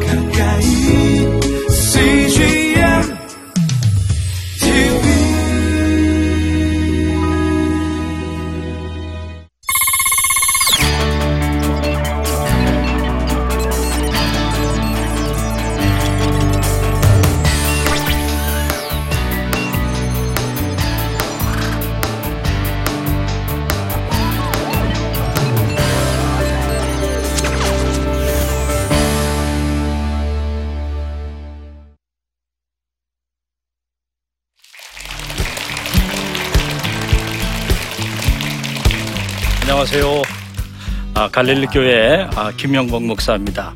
가까 0.00 0.21
갈릴리 41.32 41.66
교회 41.68 42.28
아, 42.36 42.52
김영복 42.54 43.04
목사입니다. 43.04 43.72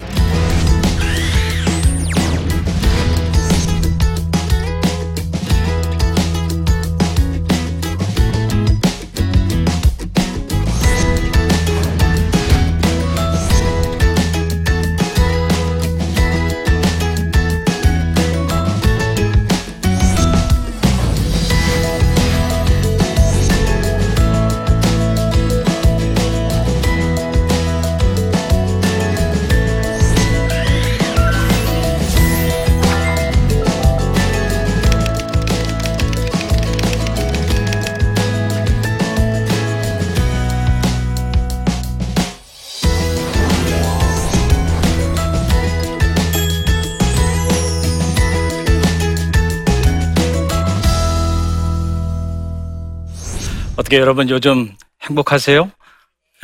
어떻게 53.96 54.00
여러분 54.02 54.28
요즘 54.28 54.76
행복하세요? 55.04 55.70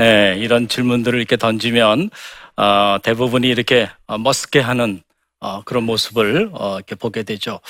예, 0.01 0.37
이런 0.39 0.69
질문들을 0.69 1.19
이렇게 1.19 1.37
던지면 1.37 2.09
어, 2.57 2.97
대부분이 3.03 3.47
이렇게 3.47 3.91
어, 4.07 4.17
머쓱해 4.17 4.61
하는 4.61 5.03
어, 5.39 5.63
그런 5.63 5.85
모습을 5.85 6.49
어, 6.55 6.77
이렇게 6.77 6.95
보게 6.95 7.25
되죠. 7.25 7.61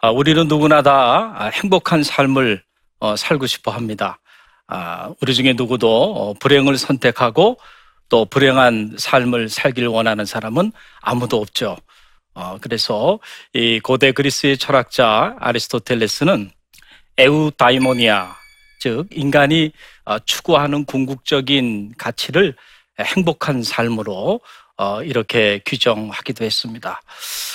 아, 0.00 0.08
우리는 0.08 0.48
누구나 0.48 0.80
다 0.80 1.34
아, 1.36 1.50
행복한 1.52 2.02
삶을 2.02 2.62
어, 3.00 3.16
살고 3.16 3.46
싶어 3.46 3.72
합니다. 3.72 4.20
아, 4.68 5.12
우리 5.20 5.34
중에 5.34 5.52
누구도 5.52 6.14
어, 6.14 6.34
불행을 6.34 6.78
선택하고 6.78 7.58
또 8.08 8.24
불행한 8.24 8.94
삶을 8.96 9.50
살길 9.50 9.86
원하는 9.86 10.24
사람은 10.24 10.72
아무도 11.02 11.42
없죠. 11.42 11.76
어, 12.32 12.56
그래서 12.62 13.18
이 13.52 13.80
고대 13.80 14.12
그리스의 14.12 14.56
철학자 14.56 15.36
아리스토텔레스는 15.40 16.50
에우다이모니아 17.18 18.45
즉 18.86 19.08
인간이 19.10 19.72
어, 20.04 20.20
추구하는 20.20 20.84
궁극적인 20.84 21.94
가치를 21.98 22.54
행복한 23.00 23.64
삶으로 23.64 24.40
어, 24.76 25.02
이렇게 25.02 25.60
규정하기도 25.66 26.44
했습니다. 26.44 27.02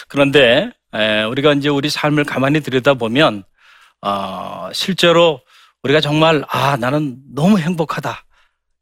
그런데 0.10 0.72
에, 0.94 1.24
우리가 1.24 1.54
이제 1.54 1.70
우리 1.70 1.90
삶을 1.90 2.26
가만히 2.26 2.60
들여다보면 2.60 3.46
어, 4.02 4.70
실제로 4.74 5.40
우리가 5.84 6.02
정말 6.02 6.44
아 6.50 6.76
나는 6.76 7.16
너무 7.34 7.58
행복하다 7.60 8.26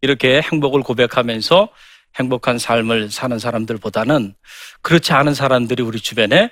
이렇게 0.01 0.41
행복을 0.41 0.81
고백하면서 0.81 1.69
행복한 2.15 2.57
삶을 2.57 3.11
사는 3.11 3.37
사람들보다는 3.37 4.33
그렇지 4.81 5.13
않은 5.13 5.35
사람들이 5.35 5.83
우리 5.83 5.99
주변에 5.99 6.49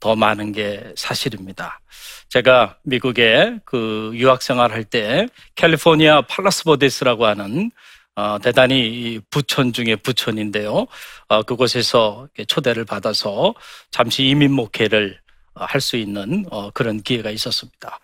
더 0.00 0.14
많은 0.16 0.52
게 0.52 0.92
사실입니다. 0.96 1.80
제가 2.28 2.76
미국에 2.82 3.58
그 3.64 4.10
유학 4.14 4.42
생활할 4.42 4.84
때 4.84 5.28
캘리포니아 5.54 6.22
팔라스버데스라고 6.22 7.26
하는 7.26 7.70
어, 8.14 8.38
대단히 8.38 9.20
부촌 9.30 9.72
중에 9.72 9.96
부촌인데요. 9.96 10.86
어, 11.28 11.42
그곳에서 11.42 12.28
초대를 12.48 12.86
받아서 12.86 13.54
잠시 13.90 14.24
이민 14.24 14.52
목회를 14.52 15.20
어, 15.54 15.64
할수 15.64 15.96
있는 15.96 16.46
어, 16.50 16.70
그런 16.70 17.02
기회가 17.02 17.30
있었습니다. 17.30 18.00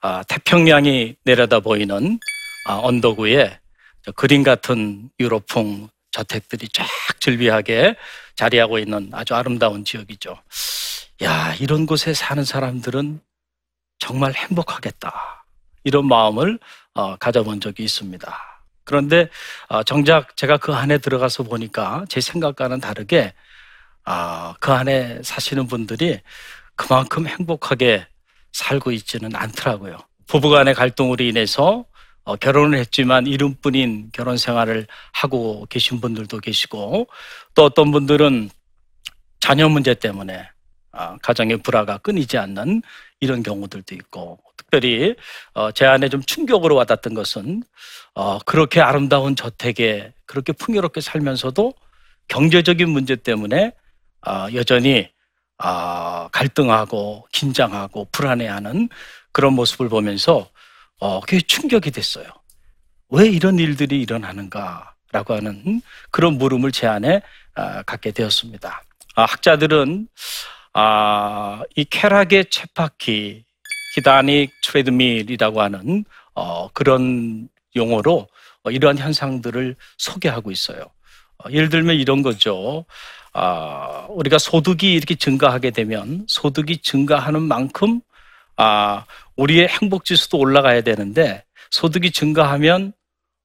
아, 0.00 0.22
태평양이 0.24 1.16
내려다 1.24 1.60
보이는 1.60 2.18
아, 2.66 2.80
언덕 2.82 3.20
위에 3.20 3.58
그림 4.16 4.42
같은 4.42 5.08
유로풍 5.20 5.88
저택들이 6.10 6.68
쫙 6.68 6.86
즐비하게 7.20 7.96
자리하고 8.36 8.78
있는 8.78 9.08
아주 9.12 9.34
아름다운 9.34 9.84
지역이죠. 9.84 10.36
야, 11.22 11.54
이런 11.60 11.86
곳에 11.86 12.12
사는 12.12 12.44
사람들은 12.44 13.20
정말 13.98 14.34
행복하겠다. 14.34 15.44
이런 15.84 16.08
마음을 16.08 16.58
어, 16.94 17.16
가져본 17.16 17.60
적이 17.60 17.84
있습니다. 17.84 18.36
그런데 18.84 19.28
어, 19.68 19.82
정작 19.84 20.36
제가 20.36 20.56
그 20.56 20.74
안에 20.74 20.98
들어가서 20.98 21.44
보니까 21.44 22.04
제 22.08 22.20
생각과는 22.20 22.80
다르게 22.80 23.32
어, 24.06 24.54
그 24.58 24.72
안에 24.72 25.22
사시는 25.22 25.68
분들이 25.68 26.20
그만큼 26.74 27.26
행복하게 27.28 28.06
살고 28.52 28.90
있지는 28.92 29.34
않더라고요. 29.36 29.98
부부간의 30.26 30.74
갈등으로 30.74 31.22
인해서 31.22 31.84
어, 32.24 32.36
결혼을 32.36 32.78
했지만 32.78 33.26
이름뿐인 33.26 34.10
결혼 34.12 34.36
생활을 34.36 34.86
하고 35.12 35.66
계신 35.70 36.00
분들도 36.00 36.40
계시고 36.40 37.06
또 37.54 37.64
어떤 37.64 37.92
분들은 37.92 38.50
자녀 39.40 39.68
문제 39.68 39.94
때문에 39.94 40.40
어, 40.40 40.53
가정의 41.22 41.58
불화가 41.58 41.98
끊이지 41.98 42.38
않는 42.38 42.82
이런 43.20 43.42
경우들도 43.42 43.94
있고 43.94 44.38
특별히 44.56 45.14
어, 45.54 45.70
제 45.72 45.86
안에 45.86 46.08
좀 46.08 46.22
충격으로 46.22 46.74
와닿던 46.74 47.14
것은 47.14 47.62
어, 48.14 48.38
그렇게 48.40 48.80
아름다운 48.80 49.36
저택에 49.36 50.12
그렇게 50.26 50.52
풍요롭게 50.52 51.00
살면서도 51.00 51.74
경제적인 52.28 52.88
문제 52.88 53.16
때문에 53.16 53.72
여전히 54.54 55.10
갈등하고 56.32 57.26
긴장하고 57.30 58.08
불안해하는 58.10 58.88
그런 59.32 59.52
모습을 59.52 59.90
보면서 59.90 60.48
그게 61.20 61.40
충격이 61.40 61.90
됐어요. 61.90 62.24
왜 63.10 63.28
이런 63.28 63.58
일들이 63.58 64.00
일어나는가라고 64.00 65.34
하는 65.34 65.82
그런 66.10 66.38
물음을 66.38 66.72
제 66.72 66.86
안에 66.86 67.20
갖게 67.84 68.12
되었습니다. 68.12 68.82
학자들은 69.14 70.08
아, 70.74 71.62
이 71.76 71.84
쾌락의 71.84 72.46
쳇바퀴, 72.50 73.44
히다닉 73.96 74.50
트레드밀이라고 74.62 75.62
하는 75.62 76.04
어, 76.34 76.68
그런 76.72 77.48
용어로 77.76 78.28
어, 78.64 78.70
이러한 78.70 78.98
현상들을 78.98 79.76
소개하고 79.98 80.50
있어요. 80.50 80.82
어, 81.38 81.50
예를 81.50 81.68
들면 81.68 81.96
이런 81.96 82.22
거죠. 82.22 82.84
아, 83.32 84.06
우리가 84.10 84.38
소득이 84.38 84.92
이렇게 84.92 85.14
증가하게 85.14 85.70
되면 85.70 86.24
소득이 86.28 86.78
증가하는 86.82 87.42
만큼 87.42 88.00
아, 88.56 89.06
우리의 89.36 89.68
행복 89.68 90.04
지수도 90.04 90.38
올라가야 90.38 90.82
되는데 90.82 91.44
소득이 91.70 92.10
증가하면 92.10 92.92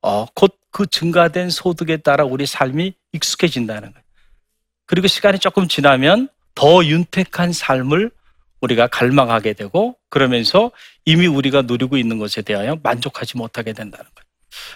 어, 0.01 0.25
곧 0.33 0.59
그 0.71 0.85
증가된 0.87 1.49
소득에 1.49 1.97
따라 1.97 2.23
우리 2.23 2.45
삶이 2.45 2.93
익숙해진다는 3.13 3.91
거예요. 3.91 4.03
그리고 4.85 5.07
시간이 5.07 5.39
조금 5.39 5.67
지나면 5.67 6.29
더 6.59 6.83
윤택한 6.83 7.53
삶을 7.53 8.11
우리가 8.59 8.87
갈망하게 8.87 9.53
되고 9.53 9.95
그러면서 10.09 10.71
이미 11.05 11.25
우리가 11.25 11.61
누리고 11.61 11.95
있는 11.95 12.19
것에 12.19 12.41
대하여 12.41 12.77
만족하지 12.83 13.37
못하게 13.37 13.71
된다는 13.71 14.03
거예요. 14.03 14.25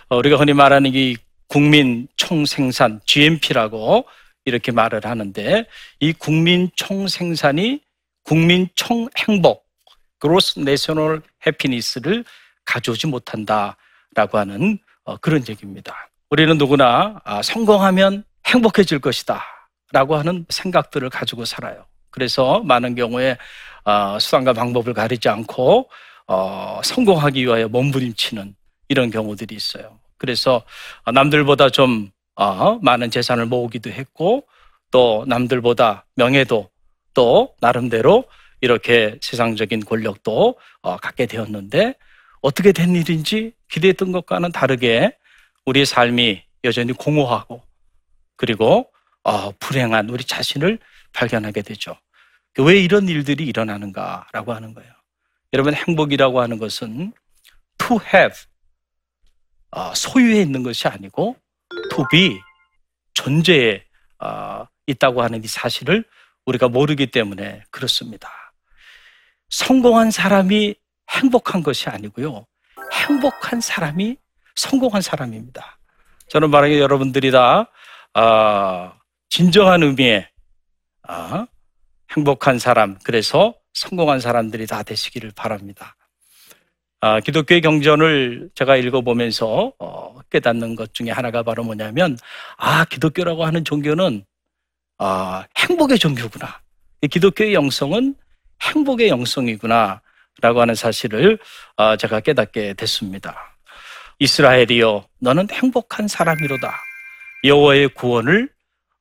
어, 0.07 0.15
우리가 0.15 0.38
흔히 0.38 0.53
말하는 0.53 0.91
이 0.94 1.18
국민 1.50 2.07
총생산 2.15 3.01
GNP라고 3.06 4.06
이렇게 4.45 4.71
말을 4.71 5.01
하는데 5.03 5.68
이 6.00 6.13
국민 6.13 6.71
총생산이 6.77 7.81
국민 8.24 8.69
총행복 8.75 9.65
gross 10.21 10.62
national 10.62 11.19
happiness를 11.45 12.24
가져오지 12.63 13.07
못한다라고 13.07 14.38
하는 14.38 14.80
어, 15.03 15.18
그런 15.18 15.44
얘기입니다. 15.50 16.09
우리는 16.30 16.57
누구나 16.57 17.19
아, 17.25 17.41
성공하면 17.41 18.24
행복해질 18.47 19.00
것이다. 19.00 19.52
라고 19.94 20.16
하는 20.16 20.45
생각들을 20.50 21.10
가지고 21.10 21.45
살아요. 21.45 21.86
그래서 22.10 22.60
많은 22.62 22.95
경우에 22.95 23.38
어, 23.86 24.18
수단과 24.19 24.54
방법을 24.54 24.94
가리지 24.94 25.30
않고 25.30 25.90
어, 26.28 26.81
성공하기 26.84 27.45
위하여 27.45 27.68
몸부림치는 27.68 28.56
이런 28.90 29.12
경우들이 29.12 29.56
있어요. 29.56 30.00
그래서 30.18 30.63
남들보다 31.12 31.69
좀 31.69 32.10
어, 32.36 32.80
많은 32.81 33.12
재산을 33.12 33.45
모으기도 33.45 33.92
했고 33.92 34.48
또 34.90 35.25
남들보다 35.28 36.06
명예도 36.16 36.69
또 37.13 37.56
나름대로 37.62 38.25
이렇게 38.62 39.19
세상적인 39.22 39.86
권력도 39.86 40.57
어, 40.81 40.98
갖게 40.98 41.28
되었는데 41.28 41.95
어떻게 42.42 42.72
된 42.72 42.95
일인지 42.95 43.54
기대했던 43.69 44.12
것과는 44.12 44.51
다르게 44.51 45.16
우리의 45.66 45.86
삶이 45.86 46.44
여전히 46.63 46.94
공허하고 46.94 47.62
그리고 48.38 48.93
어, 49.23 49.51
불행한 49.53 50.09
우리 50.09 50.23
자신을 50.23 50.79
발견하게 51.13 51.61
되죠. 51.61 51.97
왜 52.59 52.79
이런 52.79 53.07
일들이 53.07 53.45
일어나는가라고 53.45 54.53
하는 54.53 54.73
거예요. 54.73 54.91
여러분 55.53 55.73
행복이라고 55.73 56.41
하는 56.41 56.57
것은 56.57 57.13
to 57.77 57.99
have 58.13 58.37
어, 59.71 59.93
소유에 59.95 60.41
있는 60.41 60.63
것이 60.63 60.87
아니고 60.87 61.35
to 61.91 62.05
be 62.11 62.39
존재에 63.13 63.83
어, 64.19 64.65
있다고 64.87 65.23
하는 65.23 65.43
이 65.43 65.47
사실을 65.47 66.03
우리가 66.45 66.67
모르기 66.67 67.07
때문에 67.07 67.63
그렇습니다. 67.71 68.29
성공한 69.49 70.11
사람이 70.11 70.75
행복한 71.09 71.63
것이 71.63 71.89
아니고요. 71.89 72.45
행복한 72.91 73.61
사람이 73.61 74.17
성공한 74.55 75.01
사람입니다. 75.01 75.77
저는 76.27 76.49
만약에 76.49 76.79
여러분들이 76.79 77.31
다 77.31 77.69
아, 78.13 78.93
진정한 79.35 79.81
의미의 79.81 80.27
아, 81.07 81.47
행복한 82.15 82.59
사람, 82.59 83.00
그래서 83.03 83.56
성공한 83.74 84.19
사람들이 84.19 84.68
다 84.68 84.83
되시기를 84.83 85.31
바랍니다. 85.35 85.95
아, 87.01 87.19
기독교의 87.19 87.62
경전을 87.62 88.51
제가 88.53 88.75
읽어보면서 88.75 89.74
어, 89.80 90.19
깨닫는 90.30 90.75
것 90.75 90.94
중에 90.94 91.09
하나가 91.09 91.41
바로 91.41 91.63
뭐냐면, 91.63 92.15
아, 92.57 92.85
기독교라고 92.85 93.44
하는 93.44 93.65
종교는 93.65 94.24
아, 95.00 95.47
행복의 95.57 95.97
종교구나. 95.97 96.62
기독교의 97.09 97.56
영성은 97.56 98.13
행복의 98.62 99.09
영성이구나. 99.09 100.03
라고 100.41 100.62
하는 100.62 100.75
사실을 100.75 101.39
어, 101.77 101.97
제가 101.97 102.19
깨닫게 102.19 102.75
됐습니다. 102.75 103.57
이스라엘이여, 104.19 105.07
너는 105.21 105.47
행복한 105.50 106.07
사람이로다. 106.07 106.71
여호와의 107.45 107.95
구원을 107.95 108.52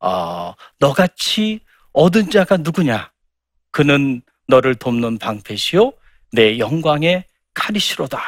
어, 0.03 0.55
너같이 0.79 1.61
얻은 1.93 2.31
자가 2.31 2.59
누구냐? 2.59 3.11
그는 3.71 4.23
너를 4.49 4.75
돕는 4.75 5.19
방패시요 5.19 5.93
내 6.33 6.59
영광의 6.59 7.25
칼이시로다. 7.55 8.21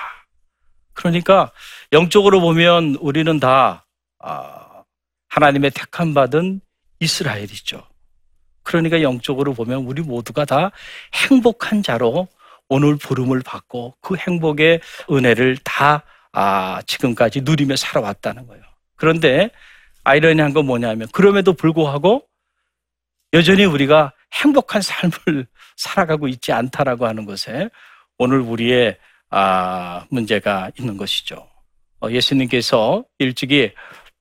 그러니까 0.93 1.51
영적으로 1.93 2.41
보면 2.41 2.97
우리는 3.01 3.41
다 3.41 3.85
어, 4.21 4.85
하나님의 5.29 5.73
택함 5.73 6.15
받은 6.15 6.61
이스라엘이죠. 7.01 7.85
그러니까 8.63 9.03
영적으로 9.03 9.53
보면 9.53 9.85
우리 9.85 10.01
모두가 10.01 10.45
다 10.45 10.71
행복한 11.29 11.83
자로 11.83 12.29
오늘 12.69 12.97
부름을 12.97 13.43
받고 13.43 13.97
그 14.01 14.17
행복의 14.17 14.81
은혜를 15.11 15.59
다 15.65 16.05
아, 16.33 16.81
지금까지 16.87 17.43
누리며 17.43 17.77
살아왔다는 17.77 18.47
거예요. 18.47 18.63
그런데 18.97 19.51
아이러니한 20.05 20.53
건 20.53 20.67
뭐냐면 20.67 21.09
그럼에도 21.13 21.53
불구하고 21.55 22.27
여전히 23.33 23.65
우리가 23.65 24.13
행복한 24.33 24.81
삶을 24.83 25.47
살아가고 25.77 26.29
있지 26.29 26.53
않다라고 26.53 27.07
하는 27.07 27.25
것에 27.25 27.69
오늘 28.19 28.41
우리의 28.41 28.99
아, 29.31 30.07
문제가 30.11 30.71
있는 30.79 30.97
것이죠. 30.97 31.49
어, 32.01 32.11
예수님께서 32.11 33.05
일찍이 33.19 33.73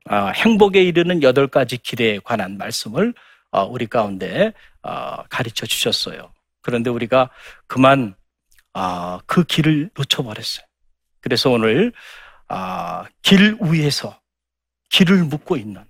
아, 0.06 0.30
행복에 0.30 0.82
이르는 0.84 1.22
여덟 1.22 1.48
가지 1.48 1.78
길에 1.78 2.20
관한 2.24 2.58
말씀을 2.58 3.14
어, 3.52 3.64
우리 3.66 3.86
가운데 3.86 4.54
어, 4.82 5.24
가르쳐 5.30 5.66
주셨어요. 5.66 6.34
그런데 6.62 6.90
우리가 6.90 7.30
그만 7.68 8.16
아, 8.74 9.20
그 9.28 9.44
길을 9.44 9.92
놓쳐버렸어요. 9.96 10.66
그래서 11.22 11.52
오늘 11.52 11.94
아, 12.48 13.06
길 13.22 13.58
위에서 13.62 14.20
길을 14.94 15.24
묻고 15.24 15.58
있는 15.58 15.84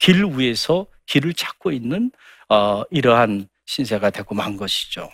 길 0.00 0.24
위에서 0.24 0.86
길을 1.06 1.34
찾고 1.34 1.70
있는 1.70 2.10
어, 2.48 2.82
이러한 2.90 3.48
신세가 3.66 4.10
되고 4.10 4.34
만 4.34 4.56
것이죠. 4.56 5.08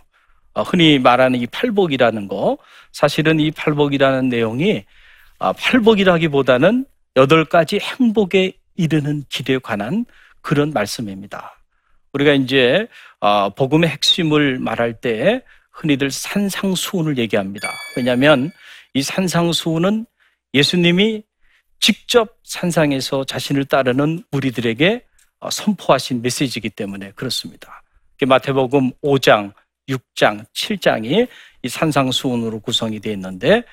어, 0.55 0.63
흔히 0.63 0.99
말하는 0.99 1.39
이 1.39 1.47
팔복이라는 1.47 2.29
거 2.29 2.57
사실은 2.93 3.41
이 3.41 3.51
팔복이라는 3.51 4.29
내용이 4.31 4.85
아, 5.39 5.53
팔복이라기보다는 5.53 6.87
여덟 7.17 7.45
가지 7.45 7.79
행복에 7.79 8.55
이르는 8.77 9.25
길에 9.29 9.59
관한 9.59 10.07
그런 10.41 10.71
말씀입니다. 10.71 11.61
우리가 12.15 12.33
이제 12.33 12.89
어, 13.21 13.51
복음의 13.51 13.91
핵심을 13.91 14.59
말할 14.61 15.01
때 15.01 15.43
흔히들 15.73 16.11
산상수훈을 16.11 17.19
얘기합니다. 17.19 17.69
왜냐하면 17.97 18.51
이 18.95 19.03
산상수훈은 19.03 20.07
예수님이 20.55 21.23
직접 21.85 22.39
산상에서 22.45 23.25
자신을 23.25 23.67
따르는 23.67 24.25
무리들에게 24.31 25.05
어, 25.41 25.51
선포하신 25.51 26.23
메시지이기 26.23 26.71
때문에 26.71 27.13
그렇습니다. 27.15 27.83
마태복음 28.27 28.93
5장, 29.03 29.53
6장, 29.91 30.47
7장이 30.55 31.29
이 31.63 31.69
산상수훈으로 31.69 32.61
구성이 32.61 33.01
되어 33.01 33.13
있는데 33.13 33.65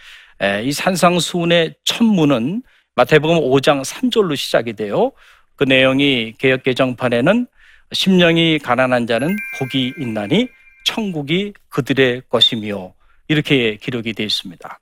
이 0.62 0.74
산상수훈의 0.74 1.76
첫 1.86 2.04
문은 2.04 2.64
마태복음 2.96 3.38
5장 3.38 3.82
3절로 3.82 4.36
시작이 4.36 4.74
돼요. 4.74 5.14
그 5.56 5.64
내용이 5.64 6.34
개혁 6.38 6.64
개정판에는 6.64 7.48
심령이 7.94 8.60
가난한 8.60 9.08
자는 9.08 9.38
복이 9.58 9.94
있나니 9.98 10.50
천국이 10.84 11.54
그들의 11.70 12.24
것이며 12.28 12.94
이렇게 13.30 13.78
기록이 13.78 14.12
되어 14.12 14.26
있습니다. 14.26 14.80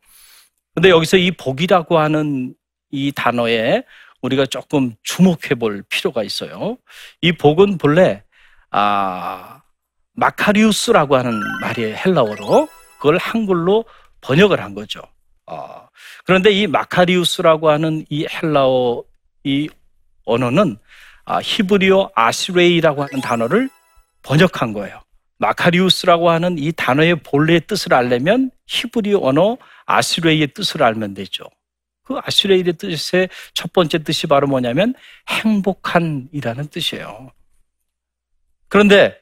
근데 0.74 0.90
여기서 0.90 1.18
이 1.18 1.30
복이라고 1.30 2.00
하는 2.00 2.56
이 2.92 3.12
단어에 3.12 3.84
우리가 4.22 4.46
조금 4.46 4.94
주목해 5.04 5.56
볼 5.60 5.84
필요가 5.90 6.24
있어요. 6.24 6.78
이 7.22 7.32
복은 7.32 7.78
본래 7.78 8.24
아 8.72 9.62
마카리우스라고 10.14 11.16
하는 11.16 11.40
말이 11.62 11.94
헬라어로 11.94 12.68
그걸 12.98 13.18
한글로 13.18 13.86
번역을 14.22 14.62
한 14.62 14.76
거죠. 14.76 15.02
어, 15.46 15.88
그런데 16.26 16.52
이 16.52 16.68
마카리우스라고 16.68 17.70
하는 17.70 18.06
이 18.10 18.28
헬라어 18.30 19.04
이 19.44 19.70
언어는 20.26 20.78
아, 21.26 21.40
히브리어 21.42 22.12
아시레이라고 22.16 23.04
하는 23.04 23.22
단어를 23.22 23.70
번역한 24.24 24.74
거예요. 24.74 25.02
마카리우스라고 25.38 26.30
하는 26.30 26.58
이 26.58 26.72
단어의 26.72 27.16
본래의 27.24 27.62
뜻을 27.68 27.94
알려면 27.94 28.52
히브리어 28.68 29.20
언어 29.22 29.58
아시레이의 29.86 30.54
뜻을 30.54 30.84
알면 30.84 31.14
되죠. 31.14 31.46
그 32.10 32.20
아시레이의 32.24 32.74
뜻의 32.74 33.30
첫 33.54 33.72
번째 33.72 34.00
뜻이 34.00 34.26
바로 34.26 34.48
뭐냐면 34.48 34.96
행복한이라는 35.30 36.68
뜻이에요. 36.70 37.32
그런데 38.68 39.16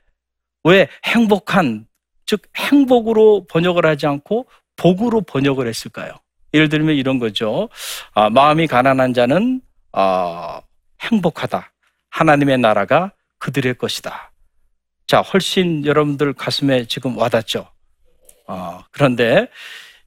왜 0.64 0.88
행복한, 1.06 1.86
즉 2.26 2.44
행복으로 2.56 3.46
번역을 3.50 3.86
하지 3.86 4.08
않고 4.08 4.48
복으로 4.78 5.22
번역을 5.22 5.68
했을까요? 5.68 6.14
예를 6.54 6.70
들면 6.70 6.96
이런 6.96 7.20
거죠. 7.20 7.68
아, 8.14 8.30
마음이 8.30 8.68
가난한 8.68 9.14
자는 9.14 9.60
아, 9.92 10.62
행복하다. 11.02 11.74
하나님의 12.10 12.58
나라가 12.58 13.12
그들의 13.40 13.78
것이다. 13.78 14.32
자, 15.08 15.20
훨씬 15.20 15.86
여러분들 15.86 16.32
가슴에 16.34 16.86
지금 16.86 17.18
와닿죠. 17.18 17.70
어, 18.48 18.84
그런데 18.92 19.50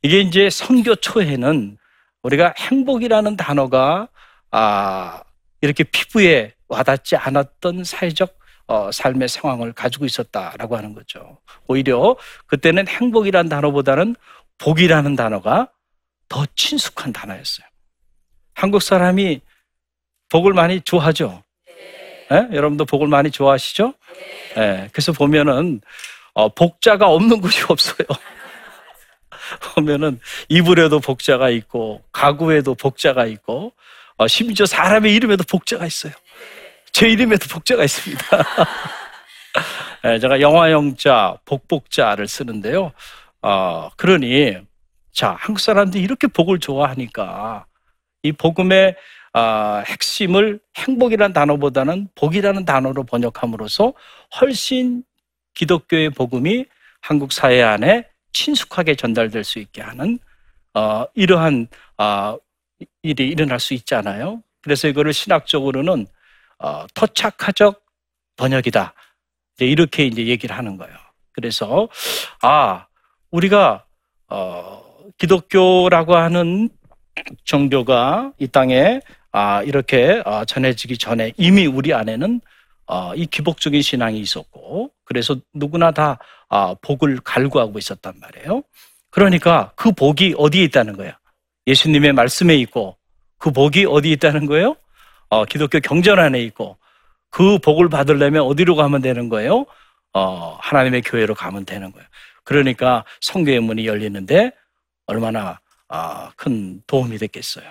이게 0.03 0.21
이제 0.21 0.49
선교 0.49 0.95
초에는 0.95 1.77
우리가 2.23 2.55
행복이라는 2.59 3.37
단어가 3.37 4.09
아, 4.51 5.23
이렇게 5.61 5.85
피부에 5.85 6.55
와닿지 6.69 7.17
않았던 7.17 7.85
사회적 7.85 8.39
어, 8.67 8.93
삶의 8.93 9.29
상황을 9.29 9.73
가지고 9.73 10.05
있었다라고 10.05 10.77
하는 10.77 10.95
거죠. 10.95 11.39
오히려 11.67 12.17
그때는 12.47 12.87
행복이라는 12.87 13.49
단어보다는 13.49 14.15
복이라는 14.59 15.17
단어가 15.17 15.69
더 16.29 16.47
친숙한 16.55 17.13
단어였어요. 17.13 17.67
한국 18.55 18.81
사람이 18.81 19.41
복을 20.29 20.53
많이 20.53 20.81
좋아하죠. 20.83 21.43
네? 22.31 22.49
여러분도 22.53 22.85
복을 22.85 23.09
많이 23.09 23.33
좋아하시죠? 23.33 23.95
네. 24.55 24.89
그래서 24.93 25.13
보면은 25.13 25.81
어, 26.35 26.49
복자가 26.51 27.09
없는 27.09 27.41
곳이 27.41 27.65
없어요. 27.69 28.07
보면은 29.75 30.21
이불에도 30.49 31.01
복자가 31.01 31.51
있고 31.51 32.03
가구에도 32.13 32.75
복자가 32.75 33.27
있고 33.27 33.73
어, 34.17 34.29
심지어 34.29 34.67
사람의 34.67 35.15
이름에도 35.15 35.45
복자가 35.45 35.87
있어요. 35.87 36.13
제 36.93 37.09
이름에도 37.09 37.47
복자가 37.49 37.85
있습니다. 37.85 38.25
예, 40.05 40.19
제가 40.19 40.41
영화영자, 40.41 41.39
복복자를 41.45 42.27
쓰는데요. 42.27 42.93
어, 43.43 43.91
그러니, 43.97 44.57
자, 45.13 45.37
한국 45.39 45.61
사람들이 45.61 46.03
이렇게 46.03 46.27
복을 46.27 46.59
좋아하니까 46.59 47.67
이 48.23 48.33
복음의 48.33 48.97
아, 49.33 49.85
핵심을 49.87 50.59
행복이라는 50.77 51.33
단어보다는 51.33 52.09
복이라는 52.17 52.65
단어로 52.65 53.05
번역함으로써 53.05 53.93
훨씬 54.41 55.05
기독교의 55.55 56.11
복음이 56.11 56.67
한국 57.01 57.33
사회 57.33 57.63
안에 57.63 58.10
친숙하게 58.33 58.95
전달될 58.95 59.45
수 59.45 59.59
있게 59.59 59.83
하는 59.83 60.19
어, 60.75 61.05
이러한 61.15 61.69
아, 61.97 62.37
일이 63.03 63.29
일어날 63.29 63.61
수 63.61 63.75
있잖아요. 63.75 64.43
그래서 64.63 64.89
이거를 64.89 65.13
신학적으로는 65.13 66.07
어, 66.59 66.87
토착화적 66.95 67.85
번역이다. 68.37 68.95
이제 69.55 69.67
이렇게 69.67 70.07
이제 70.07 70.27
얘기를 70.27 70.57
하는 70.57 70.77
거예요. 70.77 70.95
그래서 71.33 71.89
아 72.43 72.87
우리가 73.31 73.85
어, 74.29 74.83
기독교라고 75.19 76.17
하는 76.17 76.71
종교가 77.45 78.33
이 78.39 78.49
땅에 78.49 79.01
아, 79.33 79.63
이렇게 79.63 80.23
어, 80.25 80.45
전해지기 80.45 80.99
전에 80.99 81.33
이미 81.37 81.67
우리 81.67 81.95
안에는 81.95 82.41
어, 82.41 82.41
이 83.17 83.27
기복적인 83.27 83.83
신앙이 83.83 84.19
있었고 84.19 84.91
그래서 85.05 85.37
누구나 85.55 85.91
다 85.93 86.19
아, 86.49 86.75
복을 86.83 87.21
갈구하고 87.23 87.79
있었단 87.79 88.15
말이에요. 88.21 88.63
그러니까 89.11 89.73
그 89.77 89.93
복이 89.93 90.35
어디에 90.39 90.65
있다는 90.65 90.97
거야? 90.97 91.19
예수님의 91.67 92.13
말씀에 92.13 92.57
있고 92.57 92.97
그 93.39 93.51
복이 93.53 93.87
어디에 93.87 94.13
있다는 94.13 94.47
거예요? 94.47 94.77
어, 95.29 95.45
기독교 95.45 95.79
경전 95.81 96.19
안에 96.19 96.41
있고 96.45 96.77
그 97.31 97.59
복을 97.59 97.89
받으려면 97.89 98.43
어디로 98.43 98.75
가면 98.77 99.03
되는 99.03 99.29
거예요? 99.29 99.67
어, 100.13 100.59
하나님의 100.61 101.03
교회로 101.03 101.35
가면 101.35 101.65
되는 101.65 101.93
거예요. 101.93 102.07
그러니까 102.45 103.05
성교의 103.21 103.61
문이 103.61 103.87
열리는데 103.87 104.51
얼마나 105.07 105.61
아, 105.89 106.31
큰 106.37 106.83
도움이 106.87 107.19
됐겠어요. 107.19 107.65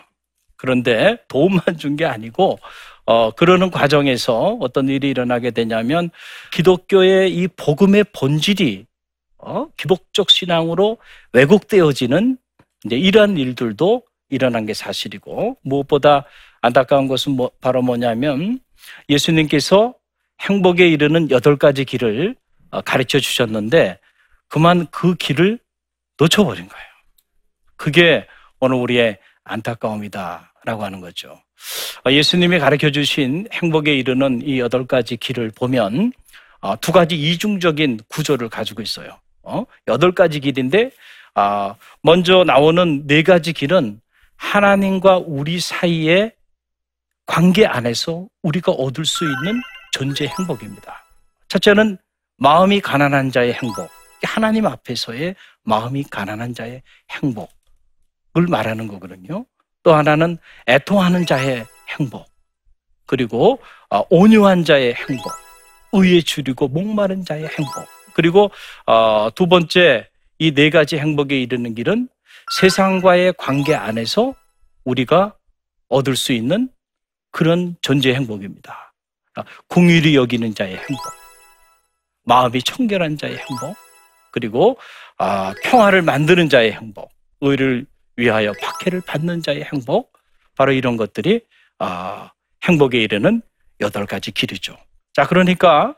그런데 0.57 1.17
도움만 1.27 1.61
준 1.77 1.95
게 1.95 2.05
아니고 2.05 2.59
어, 3.09 3.31
그러는 3.31 3.71
과정에서 3.71 4.59
어떤 4.59 4.87
일이 4.87 5.09
일어나게 5.09 5.49
되냐면 5.49 6.11
기독교의 6.51 7.35
이 7.35 7.47
복음의 7.47 8.05
본질이 8.13 8.85
어, 9.39 9.67
기복적 9.77 10.29
신앙으로 10.29 10.99
왜곡되어지는 11.33 12.37
이제 12.85 12.95
이러한 12.95 13.39
일들도 13.39 14.03
일어난 14.29 14.67
게 14.67 14.75
사실이고 14.75 15.57
무엇보다 15.63 16.25
안타까운 16.61 17.07
것은 17.07 17.31
뭐, 17.31 17.49
바로 17.61 17.81
뭐냐면 17.81 18.59
예수님께서 19.09 19.95
행복에 20.41 20.87
이르는 20.87 21.31
여덟 21.31 21.57
가지 21.57 21.85
길을 21.85 22.35
어, 22.69 22.81
가르쳐 22.81 23.19
주셨는데 23.19 23.97
그만 24.49 24.85
그 24.91 25.15
길을 25.15 25.57
놓쳐버린 26.19 26.69
거예요. 26.69 26.87
그게 27.75 28.27
오늘 28.59 28.77
우리의 28.77 29.17
안타까움이다라고 29.45 30.83
하는 30.83 31.01
거죠. 31.01 31.41
어, 32.05 32.11
예수님이 32.11 32.59
가르쳐 32.59 32.91
주신 32.91 33.47
행복에 33.51 33.93
이르는 33.93 34.41
이 34.45 34.59
여덟 34.59 34.85
가지 34.85 35.17
길을 35.17 35.51
보면 35.55 36.13
어, 36.61 36.79
두 36.79 36.91
가지 36.91 37.15
이중적인 37.15 38.01
구조를 38.07 38.49
가지고 38.49 38.81
있어요. 38.81 39.19
어? 39.43 39.65
여덟 39.87 40.11
가지 40.11 40.39
길인데 40.39 40.91
아, 41.35 41.75
먼저 42.01 42.43
나오는 42.43 43.07
네 43.07 43.23
가지 43.23 43.53
길은 43.53 44.01
하나님과 44.35 45.17
우리 45.25 45.59
사이의 45.59 46.33
관계 47.25 47.65
안에서 47.65 48.27
우리가 48.41 48.71
얻을 48.71 49.05
수 49.05 49.23
있는 49.23 49.61
존재 49.91 50.25
행복입니다. 50.25 51.05
첫째는 51.47 51.97
마음이 52.37 52.79
가난한 52.81 53.31
자의 53.31 53.53
행복. 53.53 53.89
하나님 54.23 54.65
앞에서의 54.65 55.35
마음이 55.63 56.03
가난한 56.05 56.53
자의 56.53 56.81
행복을 57.11 57.47
말하는 58.49 58.87
거거든요. 58.87 59.45
또 59.89 59.95
하나는 59.95 60.37
애통하는 60.67 61.25
자의 61.25 61.65
행복. 61.97 62.27
그리고 63.07 63.59
어, 63.89 64.03
온유한 64.11 64.63
자의 64.63 64.93
행복. 64.93 65.31
의에 65.93 66.21
줄이고 66.21 66.67
목마른 66.67 67.25
자의 67.25 67.45
행복. 67.45 67.87
그리고 68.13 68.51
어, 68.85 69.29
두 69.33 69.47
번째 69.47 70.07
이 70.37 70.53
네 70.53 70.69
가지 70.69 70.99
행복에 70.99 71.41
이르는 71.41 71.73
길은 71.73 72.07
세상과의 72.59 73.33
관계 73.39 73.73
안에서 73.73 74.35
우리가 74.85 75.33
얻을 75.87 76.15
수 76.15 76.33
있는 76.33 76.69
그런 77.31 77.75
존재 77.81 78.13
행복입니다. 78.13 78.93
아, 79.37 79.43
궁일이 79.69 80.15
여기는 80.15 80.53
자의 80.53 80.75
행복, 80.75 80.99
마음이 82.25 82.61
청결한 82.61 83.17
자의 83.17 83.37
행복, 83.37 83.75
그리고 84.31 84.77
아, 85.17 85.55
평화를 85.63 86.03
만드는 86.03 86.47
자의 86.47 86.73
행복, 86.73 87.11
의를 87.41 87.87
위하여 88.19 88.53
박해를 88.61 89.01
받는 89.05 89.41
자의 89.41 89.63
행복, 89.63 90.17
바로 90.55 90.71
이런 90.73 90.97
것들이 90.97 91.41
아, 91.79 92.31
행복에 92.63 92.99
이르는 92.99 93.41
여덟 93.79 94.05
가지 94.05 94.31
길이죠. 94.31 94.77
자, 95.13 95.25
그러니까 95.25 95.95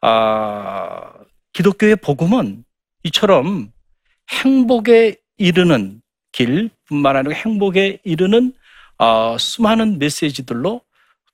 아, 0.00 1.12
기독교의 1.52 1.96
복음은 1.96 2.64
이처럼 3.04 3.72
행복에 4.30 5.16
이르는 5.36 6.02
길뿐만 6.32 7.16
아니라 7.16 7.34
행복에 7.34 7.98
이르는 8.04 8.52
어, 8.98 9.36
수많은 9.38 9.98
메시지들로 9.98 10.80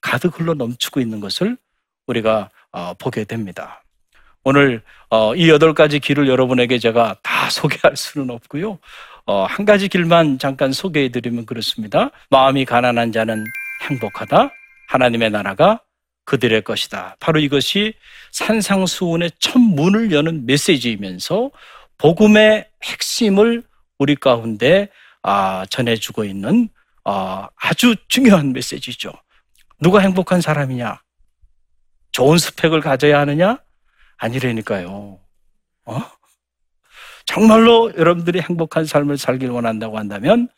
가득 0.01 0.39
흘러 0.39 0.53
넘치고 0.53 0.99
있는 0.99 1.19
것을 1.19 1.57
우리가 2.07 2.49
어, 2.71 2.93
보게 2.95 3.23
됩니다. 3.23 3.83
오늘 4.43 4.81
어, 5.09 5.35
이 5.35 5.49
여덟 5.49 5.73
가지 5.73 5.99
길을 5.99 6.27
여러분에게 6.27 6.79
제가 6.79 7.17
다 7.21 7.49
소개할 7.49 7.95
수는 7.95 8.29
없고요. 8.29 8.79
어, 9.29 9.45
한 9.45 9.63
가지 9.63 9.89
길만 9.89 10.39
잠깐 10.39 10.71
소개해 10.71 11.09
드리면 11.09 11.45
그렇습니다. 11.45 12.09
마음이 12.31 12.65
가난한 12.65 13.11
자는 13.11 13.45
행복하다. 13.87 14.49
하나님의 14.87 15.29
나라가 15.29 15.83
그들의 16.25 16.63
것이다. 16.63 17.15
바로 17.19 17.39
이것이 17.39 17.93
산상수훈의 18.31 19.33
첫 19.37 19.59
문을 19.59 20.11
여는 20.11 20.47
메시지이면서 20.47 21.51
복음의 21.99 22.69
핵심을 22.83 23.61
우리 23.99 24.15
가운데 24.15 24.89
아, 25.21 25.63
전해주고 25.69 26.23
있는 26.23 26.67
아, 27.03 27.49
아주 27.55 27.95
중요한 28.07 28.51
메시지죠. 28.51 29.13
누가 29.79 29.99
행복한 29.99 30.41
사람이냐? 30.41 31.03
좋은 32.13 32.39
스펙을 32.39 32.81
가져야 32.81 33.19
하느냐? 33.19 33.59
아니라니까요. 34.17 35.19
어? 35.85 36.18
정말로 37.29 37.91
여러분들이 37.95 38.41
행복한 38.41 38.85
삶을 38.85 39.19
살길 39.19 39.51
원한다고 39.51 39.99
한다면 39.99 40.49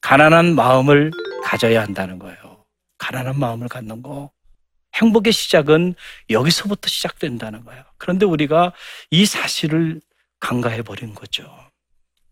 가난한 0.00 0.54
마음을 0.54 1.10
가져야 1.42 1.82
한다는 1.82 2.18
거예요. 2.18 2.64
가난한 2.96 3.38
마음을 3.38 3.68
갖는 3.68 4.00
거. 4.00 4.30
행복의 4.94 5.34
시작은 5.34 5.94
여기서부터 6.30 6.88
시작된다는 6.88 7.62
거예요. 7.66 7.84
그런데 7.98 8.24
우리가 8.24 8.72
이 9.10 9.26
사실을 9.26 10.00
간과해 10.40 10.80
버린 10.80 11.14
거죠. 11.14 11.54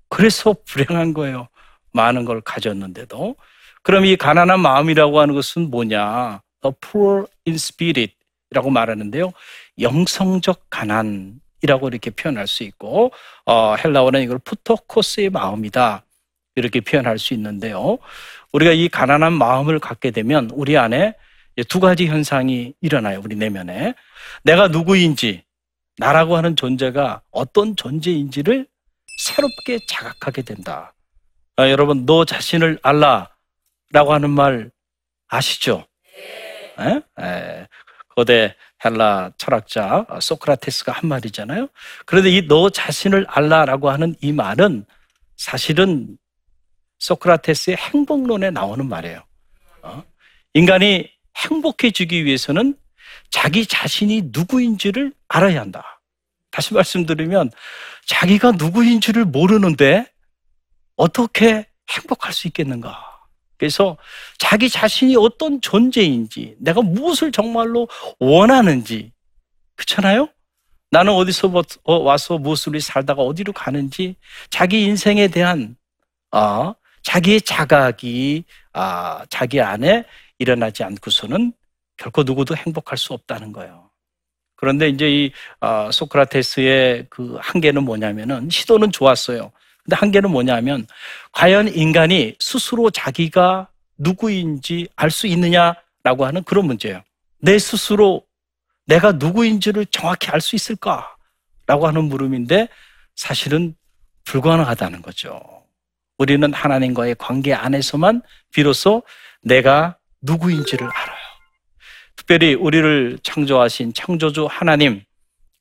그래서 0.08 0.56
불행한 0.64 1.12
거예요. 1.12 1.48
많은 1.92 2.24
걸 2.24 2.40
가졌는데도. 2.40 3.36
그럼 3.82 4.06
이 4.06 4.16
가난한 4.16 4.58
마음이라고 4.60 5.20
하는 5.20 5.34
것은 5.34 5.70
뭐냐? 5.70 6.40
The 6.62 6.74
poor 6.80 7.26
in 7.46 7.56
spirit 7.56 8.14
이라고 8.52 8.70
말하는데요. 8.70 9.32
영성적 9.80 10.68
가난 10.70 11.42
이라고 11.62 11.88
이렇게 11.88 12.10
표현할 12.10 12.46
수 12.46 12.64
있고, 12.64 13.12
어, 13.46 13.74
헬라어는 13.76 14.22
이걸 14.22 14.38
푸토코스의 14.38 15.30
마음이다. 15.30 16.04
이렇게 16.56 16.80
표현할 16.80 17.18
수 17.18 17.34
있는데요. 17.34 17.98
우리가 18.52 18.72
이 18.72 18.88
가난한 18.88 19.32
마음을 19.32 19.78
갖게 19.78 20.10
되면 20.10 20.50
우리 20.52 20.76
안에 20.76 21.14
두 21.68 21.80
가지 21.80 22.06
현상이 22.06 22.74
일어나요. 22.80 23.20
우리 23.24 23.36
내면에. 23.36 23.94
내가 24.42 24.68
누구인지, 24.68 25.44
나라고 25.98 26.36
하는 26.36 26.56
존재가 26.56 27.22
어떤 27.30 27.76
존재인지를 27.76 28.66
새롭게 29.18 29.78
자각하게 29.88 30.42
된다. 30.42 30.94
아, 31.56 31.68
여러분, 31.68 32.06
너 32.06 32.24
자신을 32.24 32.78
알라라고 32.82 34.12
하는 34.12 34.30
말 34.30 34.70
아시죠? 35.28 35.86
에? 36.80 37.22
에, 37.22 37.68
거대 38.16 38.54
헬라 38.84 39.32
철학자 39.38 40.06
소크라테스가 40.20 40.92
한 40.92 41.08
말이잖아요. 41.08 41.68
그런데 42.06 42.30
이 42.30 42.46
너 42.48 42.70
자신을 42.70 43.26
알라라고 43.28 43.90
하는 43.90 44.14
이 44.20 44.32
말은 44.32 44.84
사실은 45.36 46.16
소크라테스의 46.98 47.76
행복론에 47.76 48.50
나오는 48.50 48.86
말이에요. 48.88 49.22
어? 49.82 50.02
인간이 50.54 51.10
행복해지기 51.36 52.24
위해서는 52.24 52.76
자기 53.30 53.66
자신이 53.66 54.30
누구인지를 54.32 55.12
알아야 55.28 55.60
한다. 55.60 56.00
다시 56.50 56.74
말씀드리면 56.74 57.50
자기가 58.06 58.52
누구인지를 58.52 59.24
모르는데 59.24 60.06
어떻게 60.96 61.66
행복할 61.90 62.32
수 62.32 62.46
있겠는가? 62.48 63.11
그래서 63.62 63.96
자기 64.38 64.68
자신이 64.68 65.14
어떤 65.14 65.60
존재인지, 65.60 66.56
내가 66.58 66.82
무엇을 66.82 67.30
정말로 67.30 67.86
원하는지, 68.18 69.12
그렇잖아요? 69.76 70.28
나는 70.90 71.12
어디서 71.12 71.46
뭐- 71.46 71.62
어, 71.84 71.98
와서 71.98 72.38
무엇을 72.38 72.80
살다가 72.80 73.22
어디로 73.22 73.52
가는지, 73.52 74.16
자기 74.50 74.82
인생에 74.82 75.28
대한, 75.28 75.76
아, 76.32 76.74
자기의 77.04 77.42
자각이, 77.42 78.42
아, 78.72 79.24
자기 79.30 79.60
안에 79.60 80.06
일어나지 80.40 80.82
않고서는 80.82 81.52
결코 81.96 82.24
누구도 82.24 82.56
행복할 82.56 82.98
수 82.98 83.12
없다는 83.12 83.52
거예요. 83.52 83.90
그런데 84.56 84.88
이제 84.88 85.08
이 85.08 85.32
아, 85.60 85.88
소크라테스의 85.92 87.06
그 87.10 87.38
한계는 87.40 87.84
뭐냐면은 87.84 88.50
시도는 88.50 88.90
좋았어요. 88.90 89.52
근데 89.84 89.96
한계는 89.96 90.30
뭐냐면 90.30 90.86
과연 91.32 91.68
인간이 91.68 92.36
스스로 92.38 92.90
자기가 92.90 93.68
누구인지 93.98 94.88
알 94.96 95.10
수 95.10 95.26
있느냐라고 95.26 96.24
하는 96.24 96.42
그런 96.44 96.66
문제예요. 96.66 97.02
내 97.40 97.58
스스로 97.58 98.24
내가 98.86 99.12
누구인지를 99.12 99.86
정확히 99.86 100.28
알 100.30 100.40
수 100.40 100.56
있을까라고 100.56 101.86
하는 101.86 102.04
물음인데 102.04 102.68
사실은 103.14 103.74
불가능하다는 104.24 105.02
거죠. 105.02 105.40
우리는 106.18 106.52
하나님과의 106.52 107.16
관계 107.18 107.52
안에서만 107.52 108.22
비로소 108.52 109.02
내가 109.42 109.96
누구인지를 110.20 110.86
알아요. 110.86 111.18
특별히 112.14 112.54
우리를 112.54 113.18
창조하신 113.24 113.94
창조주 113.94 114.46
하나님, 114.48 115.02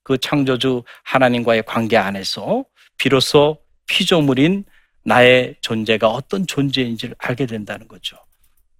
그 0.04 0.18
창조주 0.18 0.84
하나님과의 1.04 1.64
관계 1.66 1.98
안에서 1.98 2.66
비로소 2.98 3.58
피조물인 3.92 4.64
나의 5.04 5.56
존재가 5.60 6.08
어떤 6.08 6.48
존재인지를 6.48 7.14
알게 7.18 7.46
된다는 7.46 7.90
거죠. 7.90 8.16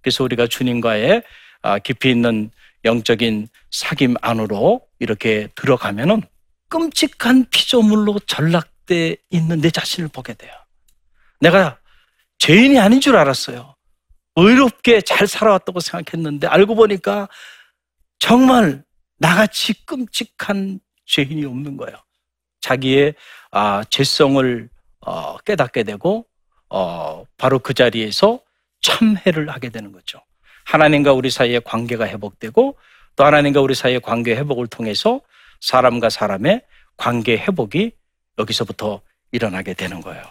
그래서 0.00 0.24
우리가 0.24 0.46
주님과의 0.46 1.22
아, 1.60 1.78
깊이 1.78 2.10
있는 2.10 2.50
영적인 2.86 3.48
사귐 3.70 4.16
안으로 4.22 4.80
이렇게 4.98 5.48
들어가면은 5.54 6.22
끔찍한 6.70 7.50
피조물로 7.50 8.20
전락돼 8.20 9.16
있는 9.28 9.60
내 9.60 9.70
자신을 9.70 10.08
보게 10.08 10.32
돼요. 10.32 10.50
내가 11.40 11.78
죄인이 12.38 12.78
아닌 12.78 13.00
줄 13.00 13.16
알았어요. 13.16 13.76
의롭게 14.36 15.02
잘 15.02 15.28
살아왔다고 15.28 15.80
생각했는데 15.80 16.46
알고 16.46 16.74
보니까 16.74 17.28
정말 18.18 18.82
나같이 19.18 19.84
끔찍한 19.84 20.80
죄인이 21.04 21.44
없는 21.44 21.76
거예요. 21.76 21.98
자기의 22.62 23.14
아, 23.50 23.84
죄성을 23.90 24.70
어, 25.04 25.36
깨닫게 25.38 25.82
되고 25.82 26.26
어, 26.68 27.24
바로 27.36 27.58
그 27.58 27.74
자리에서 27.74 28.40
참회를 28.80 29.50
하게 29.50 29.68
되는 29.68 29.92
거죠. 29.92 30.20
하나님과 30.64 31.12
우리 31.12 31.30
사이의 31.30 31.60
관계가 31.64 32.06
회복되고 32.06 32.78
또 33.16 33.24
하나님과 33.24 33.60
우리 33.60 33.74
사이의 33.74 34.00
관계 34.00 34.34
회복을 34.36 34.66
통해서 34.68 35.20
사람과 35.60 36.08
사람의 36.08 36.62
관계 36.96 37.36
회복이 37.36 37.92
여기서부터 38.38 39.02
일어나게 39.32 39.74
되는 39.74 40.00
거예요. 40.00 40.22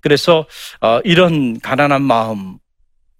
그래서 0.00 0.46
어, 0.80 1.00
이런 1.04 1.58
가난한 1.60 2.02
마음, 2.02 2.58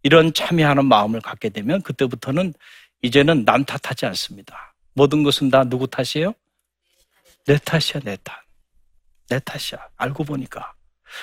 이런 0.03 0.33
참여하는 0.33 0.87
마음을 0.87 1.21
갖게 1.21 1.49
되면 1.49 1.83
그때부터는 1.83 2.55
이제는 3.03 3.45
남 3.45 3.65
탓하지 3.65 4.07
않습니다. 4.07 4.75
모든 4.95 5.23
것은 5.23 5.51
다 5.51 5.65
누구 5.65 5.87
탓이에요? 5.87 6.35
내 7.47 7.57
탓이야, 7.59 8.03
내 8.05 8.17
탓. 8.23 8.39
내 9.29 9.39
탓이야. 9.41 9.79
알고 9.97 10.25
보니까. 10.25 10.75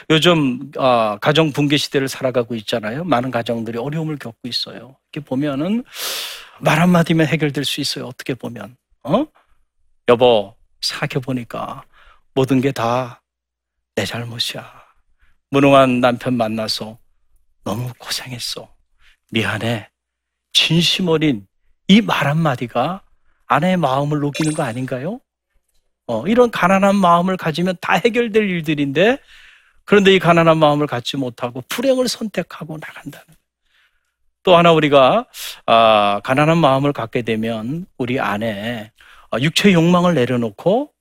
요즘 0.10 0.72
어, 0.78 1.18
가정 1.20 1.52
붕괴 1.52 1.78
시대를 1.78 2.08
살아가고 2.08 2.56
있잖아요. 2.56 3.04
많은 3.04 3.32
가정들이 3.32 3.78
어려움을 3.78 4.18
겪고 4.18 4.48
있어요. 4.48 4.98
이렇게 5.14 5.26
보면은 5.26 5.84
말 6.60 6.80
한마디면 6.82 7.28
해결될 7.28 7.66
수 7.66 7.82
있어요. 7.82 8.06
어떻게 8.08 8.34
보면. 8.34 8.76
어? 9.04 9.26
여보, 10.10 10.56
생각해 10.82 11.22
보니까 11.24 11.84
모든 12.36 12.62
게 12.62 12.72
다 12.72 13.22
내 13.96 14.06
잘못이야. 14.06 14.72
무능한 15.52 16.02
남편 16.02 16.36
만나서 16.38 17.00
너무 17.64 17.92
고생했어. 17.98 18.74
미안해. 19.32 19.90
진심 20.54 21.08
어린 21.10 21.48
이 21.88 22.02
말 22.02 22.28
한마디가 22.28 23.02
아내의 23.48 23.78
마음을 23.78 24.20
녹이는 24.20 24.54
거 24.54 24.64
아닌가요? 24.64 25.20
어, 26.08 26.28
이런 26.28 26.52
가난한 26.52 26.96
마음을 26.96 27.38
가지면 27.38 27.78
다 27.82 27.94
해결될 27.94 28.50
일들인데 28.50 29.20
그런데 29.88 30.14
이 30.14 30.20
가난한 30.20 30.58
마음을 30.58 30.86
갖지 30.86 31.16
못하고 31.16 31.64
불행을 31.70 32.10
선택하고 32.10 32.78
나간다는. 32.78 33.26
또 34.44 34.58
하나 34.58 34.74
우리가 34.74 35.26
아, 35.66 36.20
가난한 36.26 36.58
마음을 36.58 36.92
갖게 36.92 37.22
되면 37.22 37.86
우리 37.98 38.20
안에 38.20 38.92
아, 39.32 39.40
육체 39.40 39.72
욕망을 39.72 40.14
내려놓고 40.14 40.92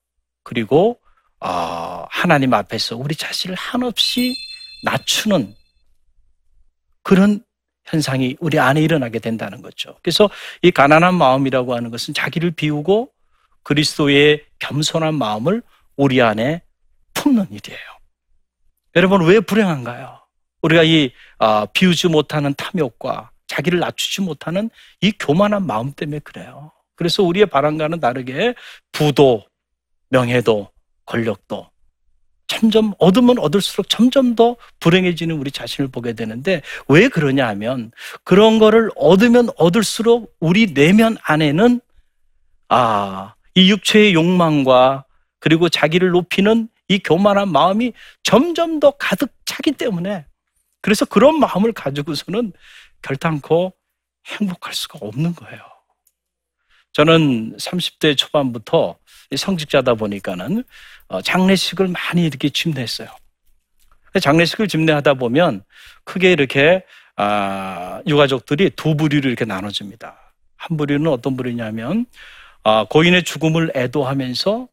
그리고 0.44 1.00
아, 1.40 2.06
하나님 2.10 2.54
앞에서 2.54 2.96
우리 2.96 3.16
자신을 3.16 3.56
한없이 3.56 4.36
낮추는 4.84 5.52
그런 7.02 7.42
현상이 7.86 8.36
우리 8.38 8.60
안에 8.60 8.80
일어나게 8.80 9.18
된다는 9.18 9.62
거죠. 9.62 9.96
그래서 10.00 10.30
이 10.62 10.70
가난한 10.70 11.16
마음이라고 11.16 11.74
하는 11.74 11.90
것은 11.90 12.14
자기를 12.14 12.52
비우고 12.52 13.10
그리스도의 13.64 14.44
겸손한 14.60 15.16
마음을 15.16 15.60
우리 15.96 16.22
안에 16.22 16.62
품는 17.14 17.46
일이에요. 17.50 17.95
여러분 18.96 19.26
왜 19.26 19.40
불행한가요? 19.40 20.18
우리가 20.62 20.82
이 20.82 21.12
아, 21.38 21.66
비우지 21.66 22.08
못하는 22.08 22.54
탐욕과 22.54 23.30
자기를 23.46 23.78
낮추지 23.78 24.22
못하는 24.22 24.70
이 25.02 25.12
교만한 25.12 25.66
마음 25.66 25.92
때문에 25.92 26.20
그래요. 26.20 26.72
그래서 26.96 27.22
우리의 27.22 27.46
바람과는 27.46 28.00
다르게 28.00 28.54
부도, 28.92 29.44
명예도, 30.08 30.70
권력도 31.04 31.68
점점 32.46 32.94
얻으면 32.98 33.38
얻을수록 33.38 33.88
점점 33.90 34.34
더 34.34 34.56
불행해지는 34.80 35.36
우리 35.36 35.50
자신을 35.50 35.88
보게 35.90 36.14
되는데 36.14 36.62
왜 36.88 37.08
그러냐 37.08 37.46
하면 37.48 37.90
그런 38.24 38.58
거를 38.58 38.90
얻으면 38.96 39.50
얻을수록 39.58 40.34
우리 40.40 40.72
내면 40.72 41.18
안에는 41.22 41.80
아, 42.70 43.34
이 43.54 43.70
육체의 43.70 44.14
욕망과 44.14 45.04
그리고 45.38 45.68
자기를 45.68 46.10
높이는 46.10 46.68
이 46.88 46.98
교만한 46.98 47.50
마음이 47.50 47.92
점점 48.22 48.80
더 48.80 48.92
가득 48.92 49.32
차기 49.44 49.72
때문에 49.72 50.26
그래서 50.80 51.04
그런 51.04 51.40
마음을 51.40 51.72
가지고서는 51.72 52.52
결단코 53.02 53.74
행복할 54.26 54.74
수가 54.74 54.98
없는 55.02 55.34
거예요. 55.34 55.60
저는 56.92 57.56
30대 57.56 58.16
초반부터 58.16 58.96
성직자다 59.36 59.94
보니까는 59.94 60.64
어, 61.08 61.20
장례식을 61.20 61.88
많이 61.88 62.24
이렇게 62.24 62.48
집례했어요. 62.48 63.08
장례식을 64.20 64.68
집례하다 64.68 65.14
보면 65.14 65.62
크게 66.04 66.32
이렇게 66.32 66.84
아, 67.16 68.00
유가족들이 68.06 68.70
두 68.70 68.96
부류로 68.96 69.28
이렇게 69.28 69.44
나눠집니다. 69.44 70.34
한 70.56 70.76
부류는 70.76 71.10
어떤 71.10 71.36
부류냐면 71.36 72.06
아, 72.62 72.84
고인의 72.88 73.24
죽음을 73.24 73.72
애도하면서 73.74 74.68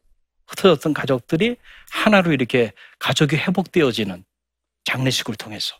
흩어졌던 0.48 0.94
가족들이 0.94 1.56
하나로 1.90 2.32
이렇게 2.32 2.72
가족이 2.98 3.36
회복되어지는 3.36 4.24
장례식을 4.84 5.36
통해서 5.36 5.76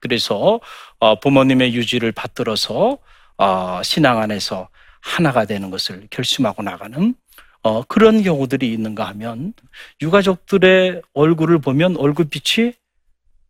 그래서 0.00 0.60
어, 0.98 1.20
부모님의 1.20 1.74
유지를 1.74 2.12
받들어서 2.12 2.98
어, 3.36 3.82
신앙 3.82 4.18
안에서 4.18 4.68
하나가 5.00 5.44
되는 5.44 5.70
것을 5.70 6.08
결심하고 6.10 6.62
나가는 6.62 7.14
어, 7.62 7.82
그런 7.84 8.22
경우들이 8.22 8.72
있는가 8.72 9.06
하면 9.08 9.52
유가족들의 10.00 11.02
얼굴을 11.12 11.60
보면 11.60 11.96
얼굴빛이 11.96 12.72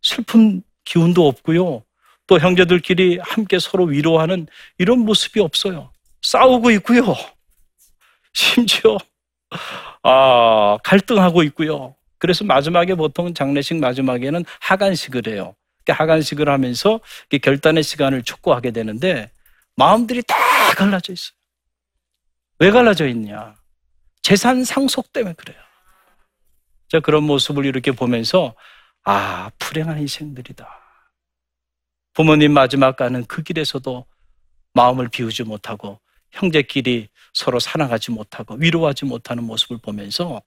슬픈 0.03 0.63
기운도 0.85 1.27
없고요. 1.27 1.85
또 2.27 2.39
형제들끼리 2.39 3.19
함께 3.23 3.59
서로 3.59 3.85
위로하는 3.85 4.47
이런 4.79 5.01
모습이 5.01 5.41
없어요. 5.41 5.93
싸우고 6.23 6.71
있고요. 6.73 7.15
심지어 8.33 8.99
아, 10.03 10.79
갈등하고 10.85 11.43
있고요. 11.45 11.95
그래서 12.19 12.45
마지막에 12.45 12.95
보통 12.95 13.35
장례식 13.35 13.79
마지막에는 13.79 14.45
하간식을 14.61 15.27
해요. 15.29 15.55
하간식을 15.89 16.49
하면서 16.49 17.01
결단의 17.43 17.83
시간을 17.83 18.23
촉구하게 18.23 18.71
되는데 18.71 19.33
마음들이 19.75 20.23
다 20.23 20.37
갈라져 20.77 21.13
있어요. 21.13 21.35
왜 22.61 22.71
갈라져 22.71 23.09
있냐? 23.09 23.55
재산 24.23 24.63
상속 24.65 25.13
때문에 25.13 25.35
그래요. 25.35 25.59
자, 26.89 27.01
그런 27.01 27.25
모습을 27.25 27.65
이렇게 27.65 27.91
보면서 27.93 28.55
아, 29.05 29.51
불행한 29.59 29.99
인생들이다. 29.99 30.69
부모님 32.13 32.53
마지막 32.53 32.97
가는 32.97 33.25
그 33.25 33.43
길에서도 33.43 34.05
마음을 34.75 35.09
비우지 35.09 35.45
못하고 35.45 35.99
형제끼리 36.33 37.09
서로 37.33 37.59
사랑하지 37.59 38.11
못하고 38.11 38.55
위로하지 38.55 39.05
못하는 39.05 39.45
모습을 39.45 39.79
보면서 39.79 40.43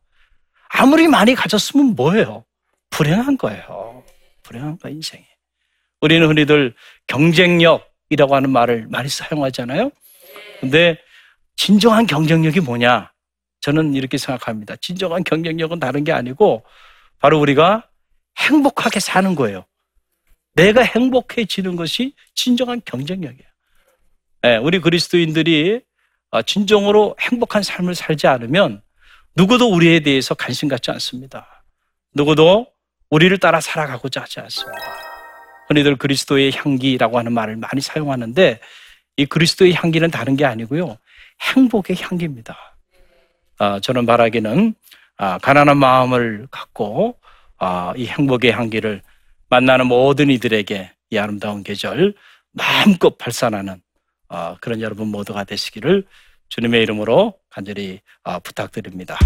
아무리 0.69 1.07
많이 1.07 1.35
가졌으면 1.35 1.95
뭐예요? 1.95 2.45
불행한 2.89 3.37
거예요. 3.37 4.03
불행한 4.43 4.77
거 4.77 4.89
인생이. 4.89 5.23
우리는 6.01 6.27
흔히들 6.27 6.75
경쟁력이라고 7.07 8.35
하는 8.35 8.49
말을 8.49 8.87
많이 8.89 9.07
사용하잖아요. 9.09 9.91
근데 10.59 10.97
진정한 11.55 12.05
경쟁력이 12.05 12.59
뭐냐? 12.59 13.11
저는 13.61 13.93
이렇게 13.93 14.17
생각합니다. 14.17 14.75
진정한 14.77 15.23
경쟁력은 15.23 15.79
다른 15.79 16.03
게 16.03 16.11
아니고 16.11 16.65
바로 17.19 17.39
우리가 17.39 17.89
행복하게 18.37 18.99
사는 18.99 19.35
거예요. 19.35 19.65
내가 20.55 20.81
행복해지는 20.81 21.75
것이 21.75 22.13
진정한 22.35 22.81
경쟁력이에요. 22.83 23.47
네, 24.41 24.57
우리 24.57 24.79
그리스도인들이 24.79 25.75
어, 25.75 25.81
진정으로 26.41 27.15
행복한 27.19 27.61
삶을 27.63 27.95
살지 27.95 28.27
않으면 28.27 28.81
누구도 29.35 29.71
우리에 29.71 29.99
대해서 30.01 30.33
관심 30.33 30.67
갖지 30.67 30.91
않습니다. 30.91 31.63
누구도 32.15 32.67
우리를 33.09 33.37
따라 33.37 33.61
살아가고자 33.61 34.21
하지 34.21 34.39
않습니다. 34.41 34.81
흔히들 35.67 35.95
그리스도의 35.95 36.51
향기라고 36.55 37.17
하는 37.17 37.33
말을 37.33 37.55
많이 37.57 37.81
사용하는데 37.81 38.59
이 39.17 39.25
그리스도의 39.25 39.73
향기는 39.73 40.09
다른 40.11 40.35
게 40.35 40.45
아니고요. 40.45 40.97
행복의 41.41 41.97
향기입니다. 41.99 42.57
아, 43.59 43.79
저는 43.79 44.05
바라기는 44.05 44.73
아, 45.17 45.37
가난한 45.37 45.77
마음을 45.77 46.47
갖고 46.49 47.17
아, 47.57 47.93
이 47.95 48.07
행복의 48.07 48.51
향기를 48.51 49.01
만나는 49.49 49.87
모든 49.87 50.29
이들에게 50.29 50.91
이 51.11 51.17
아름다운 51.17 51.63
계절 51.63 52.15
마음껏 52.51 53.17
발산하는 53.17 53.73
아, 53.73 53.92
그런 54.61 54.81
여러분 54.81 55.07
모두가 55.07 55.43
되시기를 55.43 56.05
주님의 56.49 56.83
이름으로 56.83 57.33
간절히 57.49 58.01
아, 58.23 58.39
부탁드립니다. 58.39 59.17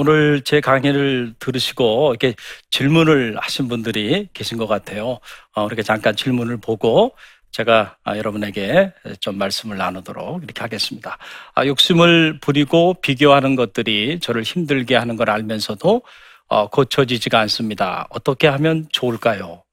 오늘 0.00 0.40
제 0.40 0.62
강의를 0.62 1.34
들으시고 1.38 2.12
이렇게 2.12 2.34
질문을 2.70 3.36
하신 3.38 3.68
분들이 3.68 4.28
계신 4.32 4.56
것 4.56 4.66
같아요. 4.66 5.18
어, 5.54 5.66
이렇게 5.66 5.82
잠깐 5.82 6.16
질문을 6.16 6.56
보고 6.56 7.14
제가 7.50 7.96
아, 8.04 8.16
여러분에게 8.16 8.94
좀 9.20 9.36
말씀을 9.36 9.76
나누도록 9.76 10.42
이렇게 10.42 10.62
하겠습니다. 10.62 11.18
아, 11.54 11.66
욕심을 11.66 12.38
부리고 12.40 12.94
비교하는 12.94 13.56
것들이 13.56 14.20
저를 14.20 14.42
힘들게 14.42 14.96
하는 14.96 15.16
걸 15.16 15.28
알면서도 15.28 16.00
어, 16.48 16.68
고쳐지지가 16.70 17.38
않습니다. 17.40 18.06
어떻게 18.08 18.48
하면 18.48 18.88
좋을까요? 18.92 19.64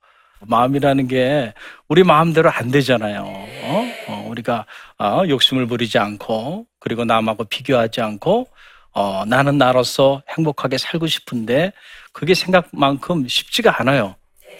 마음이라는 0.42 1.08
게 1.08 1.54
우리 1.88 2.04
마음대로 2.04 2.52
안 2.52 2.70
되잖아요. 2.70 3.24
어? 3.24 3.88
어, 4.10 4.28
우리가 4.30 4.66
어, 5.00 5.24
욕심을 5.26 5.68
부리지 5.68 5.98
않고 6.00 6.66
그리고 6.82 7.06
남하고 7.06 7.46
비교하지 7.46 8.02
않고 8.02 8.50
어, 8.98 9.26
나는 9.26 9.60
나로서 9.60 10.24
행복하게 10.28 10.80
살고 10.80 11.06
싶은데 11.06 11.72
그게 12.14 12.34
생각만큼 12.34 13.28
쉽지가 13.28 13.80
않아요. 13.80 14.16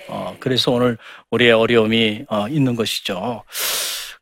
어, 0.10 0.38
그래서 0.40 0.72
오늘 0.72 1.00
우리의 1.32 1.54
어려움이 1.54 2.26
어, 2.30 2.48
있는 2.48 2.76
것이죠. 2.76 3.44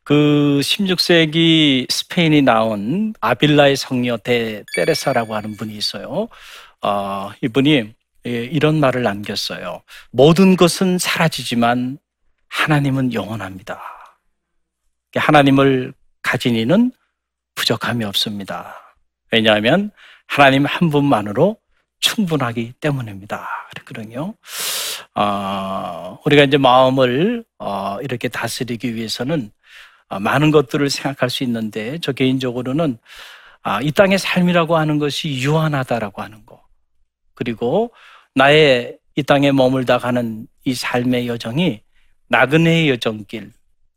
그 0.04 0.60
16세기 0.62 1.92
스페인이 1.92 2.40
나온 2.40 3.12
아빌라의 3.20 3.76
성녀 3.76 4.16
대 4.16 4.64
테레사라고 4.74 5.34
하는 5.34 5.54
분이 5.54 5.76
있어요. 5.76 6.28
어, 6.80 7.30
이분이 7.42 7.92
예, 8.26 8.30
이런 8.30 8.80
말을 8.80 9.02
남겼어요. 9.02 9.82
모든 10.12 10.56
것은 10.56 10.96
사라지지만 10.96 11.98
하나님은 12.48 13.12
영원합니다. 13.12 13.82
하나님을 15.14 15.92
가진 16.22 16.56
이는 16.56 16.90
부족함이 17.54 18.02
없습니다. 18.06 18.85
왜냐하면 19.32 19.90
하나님 20.26 20.66
한 20.66 20.90
분만으로 20.90 21.56
충분하기 22.00 22.74
때문입니다. 22.80 23.48
그러거든요. 23.70 24.34
어, 25.14 26.18
우리가 26.24 26.44
이제 26.44 26.58
마음을 26.58 27.44
어, 27.58 27.98
이렇게 28.02 28.28
다스리기 28.28 28.94
위해서는 28.94 29.50
어, 30.08 30.20
많은 30.20 30.50
것들을 30.50 30.88
생각할 30.90 31.30
수 31.30 31.42
있는데 31.44 31.98
저 32.00 32.12
개인적으로는 32.12 32.98
아, 33.62 33.80
이 33.82 33.90
땅의 33.90 34.18
삶이라고 34.18 34.76
하는 34.76 34.98
것이 34.98 35.40
유한하다라고 35.40 36.22
하는 36.22 36.46
거. 36.46 36.62
그리고 37.34 37.92
나의 38.34 38.98
이 39.16 39.22
땅에 39.22 39.50
머물다 39.50 39.98
가는 39.98 40.46
이 40.64 40.74
삶의 40.74 41.26
여정이 41.26 41.80
나그네의 42.28 42.90
여정길, 42.90 43.52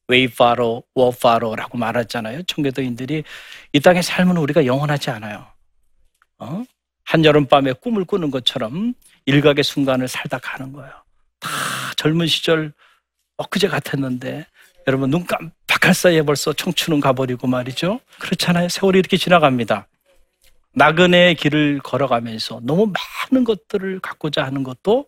웨이파로, 0.09 0.83
워파로라고 0.95 1.77
말했잖아요. 1.77 2.43
청교도인들이 2.43 3.23
이 3.73 3.79
땅의 3.79 4.03
삶은 4.03 4.37
우리가 4.37 4.65
영원하지 4.65 5.11
않아요. 5.11 5.47
어? 6.39 6.63
한여름밤에 7.05 7.73
꿈을 7.73 8.05
꾸는 8.05 8.31
것처럼 8.31 8.93
일각의 9.25 9.63
순간을 9.63 10.07
살다 10.07 10.39
가는 10.39 10.73
거예요. 10.73 10.91
다 11.39 11.49
젊은 11.95 12.27
시절 12.27 12.73
엊그제 13.37 13.67
같았는데 13.67 14.45
여러분 14.87 15.09
눈 15.11 15.25
깜빡할 15.25 15.93
사이에 15.93 16.23
벌써 16.23 16.53
청춘은 16.53 16.99
가버리고 16.99 17.47
말이죠. 17.47 17.99
그렇잖아요. 18.19 18.69
세월이 18.69 18.99
이렇게 18.99 19.17
지나갑니다. 19.17 19.87
나그네의 20.73 21.35
길을 21.35 21.79
걸어가면서 21.79 22.61
너무 22.63 22.91
많은 23.31 23.43
것들을 23.43 23.99
갖고자 23.99 24.43
하는 24.43 24.63
것도 24.63 25.07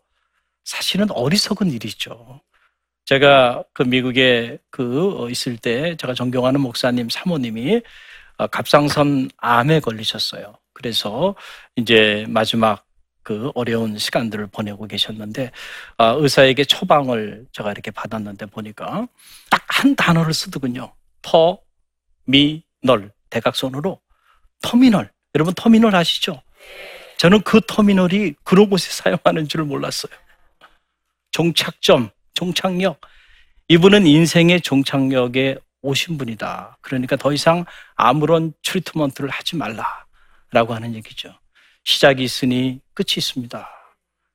사실은 0.64 1.10
어리석은 1.12 1.72
일이죠. 1.72 2.42
제가 3.06 3.64
그 3.74 3.84
미국에 3.84 4.58
그 4.70 5.22
어, 5.22 5.30
있을 5.30 5.58
때 5.58 5.96
제가 5.98 6.14
존경하는 6.14 6.62
목사님 6.62 7.10
사모님이 7.10 7.82
어, 8.38 8.48
갑상선 8.48 9.30
암에 9.38 9.80
걸리셨어요. 9.82 10.56
그래서 10.74 11.36
이제 11.76 12.26
마지막 12.30 12.86
그 13.24 13.52
어려운 13.56 13.98
시간들을 13.98 14.48
보내고 14.48 14.88
계셨는데 14.88 15.52
어, 15.98 16.16
의사에게 16.20 16.64
처방을 16.66 17.48
제가 17.52 17.72
이렇게 17.72 17.92
받았는데 17.92 18.48
보니까 18.48 19.08
딱 19.50 19.62
한 19.82 19.96
단어를 19.96 20.32
쓰더군요. 20.34 20.94
터미널 21.24 23.12
대각선으로 23.32 24.00
터미널 24.62 25.12
여러분 25.34 25.56
터미널 25.56 25.96
아시죠? 25.96 26.44
저는 27.18 27.42
그 27.42 27.62
터미널이 27.68 28.36
그런 28.44 28.70
곳에 28.70 28.92
사용하는 28.92 29.48
줄 29.48 29.64
몰랐어요. 29.64 30.12
종착점 31.32 32.12
종착역. 32.34 33.00
이분은 33.68 34.06
인생의 34.06 34.62
종착역에 34.62 35.58
오신 35.82 36.18
분이다. 36.18 36.78
그러니까 36.82 37.16
더 37.16 37.34
이상 37.34 37.66
아무런 37.96 38.54
트리트먼트를 38.64 39.30
하지 39.30 39.56
말라라고 39.56 40.74
하는 40.74 40.94
얘기죠. 40.96 41.34
시작이 41.84 42.24
있으니 42.24 42.80
끝이 42.94 43.16
있습니다. 43.18 43.68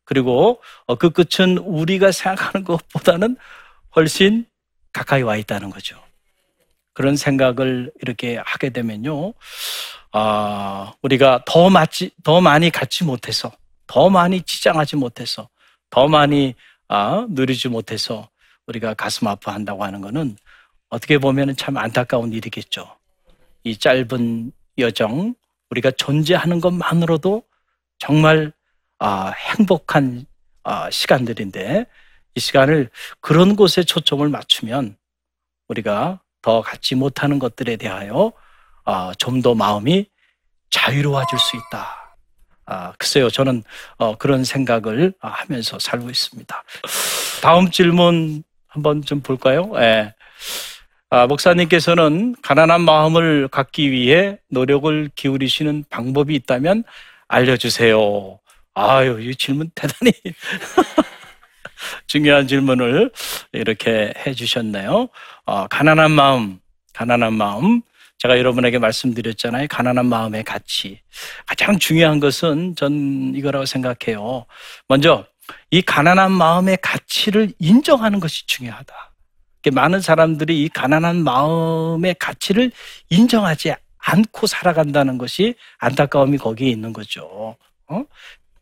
그리고 0.04 0.62
어, 0.86 0.94
그 0.96 1.10
끝은 1.10 1.58
우리가 1.58 2.12
생각하는 2.12 2.64
것보다는 2.64 3.36
훨씬 3.94 4.46
가까이 4.92 5.22
와 5.22 5.36
있다는 5.36 5.70
거죠. 5.70 6.00
그런 6.94 7.16
생각을 7.16 7.92
이렇게 8.00 8.40
하게 8.44 8.70
되면요, 8.70 9.34
아, 10.12 10.94
우리가 11.02 11.42
더 11.44 11.68
맞지, 11.68 12.12
더 12.24 12.40
많이 12.40 12.70
갖지 12.70 13.04
못해서, 13.04 13.52
더 13.86 14.08
많이 14.08 14.40
지장하지 14.40 14.96
못해서, 14.96 15.48
더 15.90 16.08
많이 16.08 16.54
아, 16.54 16.75
누리지 17.30 17.68
못해서 17.68 18.28
우리가 18.66 18.94
가슴 18.94 19.26
아파한다고 19.28 19.84
하는 19.84 20.00
것은 20.00 20.36
어떻게 20.88 21.18
보면 21.18 21.56
참 21.56 21.76
안타까운 21.76 22.32
일이겠죠. 22.32 22.96
이 23.64 23.76
짧은 23.76 24.52
여정, 24.78 25.34
우리가 25.70 25.90
존재하는 25.92 26.60
것만으로도 26.60 27.42
정말 27.98 28.52
아, 28.98 29.30
행복한 29.30 30.26
아, 30.62 30.90
시간들인데 30.90 31.86
이 32.34 32.40
시간을 32.40 32.90
그런 33.20 33.56
곳에 33.56 33.82
초점을 33.82 34.26
맞추면 34.28 34.96
우리가 35.68 36.20
더 36.42 36.60
갖지 36.62 36.94
못하는 36.94 37.38
것들에 37.38 37.76
대하여 37.76 38.32
아, 38.84 39.12
좀 39.18 39.42
더 39.42 39.54
마음이 39.54 40.06
자유로워질 40.70 41.38
수 41.38 41.56
있다. 41.56 42.05
아, 42.66 42.92
글쎄요, 42.98 43.30
저는 43.30 43.62
어, 43.96 44.16
그런 44.16 44.44
생각을 44.44 45.14
하면서 45.20 45.78
살고 45.78 46.10
있습니다. 46.10 46.64
다음 47.42 47.70
질문 47.70 48.42
한번 48.66 49.02
좀 49.02 49.20
볼까요? 49.20 49.70
예. 49.76 50.12
아, 51.08 51.26
목사님께서는 51.26 52.34
가난한 52.42 52.80
마음을 52.80 53.48
갖기 53.48 53.92
위해 53.92 54.38
노력을 54.50 55.08
기울이시는 55.14 55.84
방법이 55.88 56.34
있다면 56.34 56.82
알려주세요. 57.28 58.40
아유, 58.74 59.20
이 59.20 59.34
질문 59.36 59.70
대단히 59.74 60.12
중요한 62.06 62.48
질문을 62.48 63.10
이렇게 63.52 64.12
해주셨네요. 64.26 65.08
어, 65.44 65.66
가난한 65.68 66.10
마음, 66.10 66.58
가난한 66.92 67.32
마음. 67.34 67.82
제가 68.18 68.38
여러분에게 68.38 68.78
말씀드렸잖아요. 68.78 69.66
가난한 69.68 70.06
마음의 70.06 70.44
가치. 70.44 71.00
가장 71.46 71.78
중요한 71.78 72.18
것은 72.18 72.74
전 72.76 73.34
이거라고 73.34 73.66
생각해요. 73.66 74.46
먼저, 74.88 75.26
이 75.70 75.82
가난한 75.82 76.32
마음의 76.32 76.78
가치를 76.82 77.52
인정하는 77.58 78.20
것이 78.20 78.46
중요하다. 78.46 78.94
많은 79.72 80.00
사람들이 80.00 80.62
이 80.62 80.68
가난한 80.68 81.24
마음의 81.24 82.16
가치를 82.18 82.70
인정하지 83.10 83.74
않고 83.98 84.46
살아간다는 84.46 85.18
것이 85.18 85.54
안타까움이 85.78 86.38
거기에 86.38 86.68
있는 86.70 86.92
거죠. 86.92 87.56
어? 87.88 88.04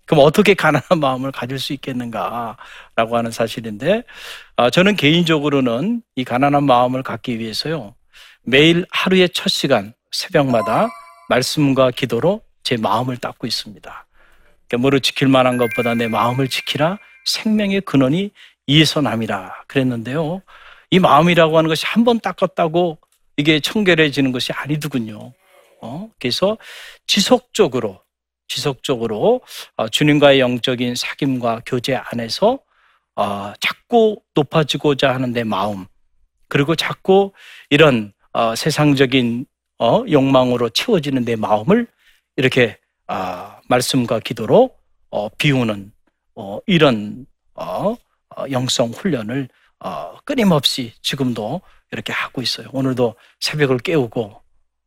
그럼 0.07 0.25
어떻게 0.25 0.55
가난한 0.55 1.01
마음을 1.01 1.31
가질 1.33 1.59
수 1.59 1.73
있겠는가라고 1.75 3.17
하는 3.17 3.31
사실인데, 3.31 4.03
아, 4.57 4.71
저는 4.71 4.97
개인적으로는 4.97 6.03
이 6.17 6.25
가난한 6.25 6.65
마음을 6.65 7.03
갖기 7.03 7.39
위해서요, 7.39 7.95
매일 8.45 8.85
하루의 8.91 9.31
첫 9.31 9.49
시간, 9.49 9.95
새벽마다 10.13 10.89
말씀과 11.29 11.91
기도로 11.91 12.43
제 12.63 12.77
마음을 12.77 13.17
닦고 13.17 13.47
있습니다. 13.47 14.07
그러니까 14.69 14.83
뭐를 14.83 15.01
지킬 15.01 15.29
만한 15.29 15.57
것보다 15.57 15.95
내 15.95 16.09
마음을 16.09 16.49
지키라 16.49 16.99
생명의 17.25 17.81
근원이 17.83 18.31
이에서 18.67 19.01
남이라 19.01 19.65
그랬는데요. 19.67 20.43
이 20.91 20.99
마음이라고 20.99 21.59
하는 21.59 21.69
것이 21.69 21.87
한 21.87 22.05
번 22.05 22.21
닦았다고 22.21 22.99
이게 23.37 23.61
청결해지는 23.61 24.33
것이 24.33 24.53
아니더군요. 24.53 25.33
어? 25.83 26.11
그래서 26.21 26.57
지속적으로 27.07 28.01
지속적으로 28.49 29.41
어, 29.77 29.89
주님과의 29.89 30.41
영적인 30.41 30.95
사귐과 30.95 31.63
교제 31.67 31.97
안에서 31.97 32.59
어, 33.17 33.53
자꾸 33.61 34.21
높아지고자 34.35 35.15
하는 35.15 35.33
내 35.33 35.45
마음 35.45 35.87
그리고 36.49 36.77
자꾸 36.77 37.33
이런 37.71 38.14
어, 38.35 38.55
세상적인 38.55 39.47
어, 39.79 40.05
욕망으로 40.11 40.69
채워지는 40.69 41.25
내 41.25 41.37
마음을 41.37 41.87
이렇게 42.37 42.79
아, 43.07 43.61
말씀과 43.69 44.19
기도로 44.19 44.75
어, 45.11 45.29
비우는 45.31 45.93
어, 46.35 46.59
이런 46.67 47.27
어, 47.55 47.97
어, 48.37 48.45
영성 48.51 48.91
훈련을 48.91 49.49
어, 49.79 50.17
끊임없이 50.25 50.93
지금도 51.01 51.61
이렇게 51.93 52.13
하고 52.13 52.43
있어요. 52.43 52.69
오늘도 52.73 53.15
새벽을 53.39 53.79
깨우고 53.79 54.43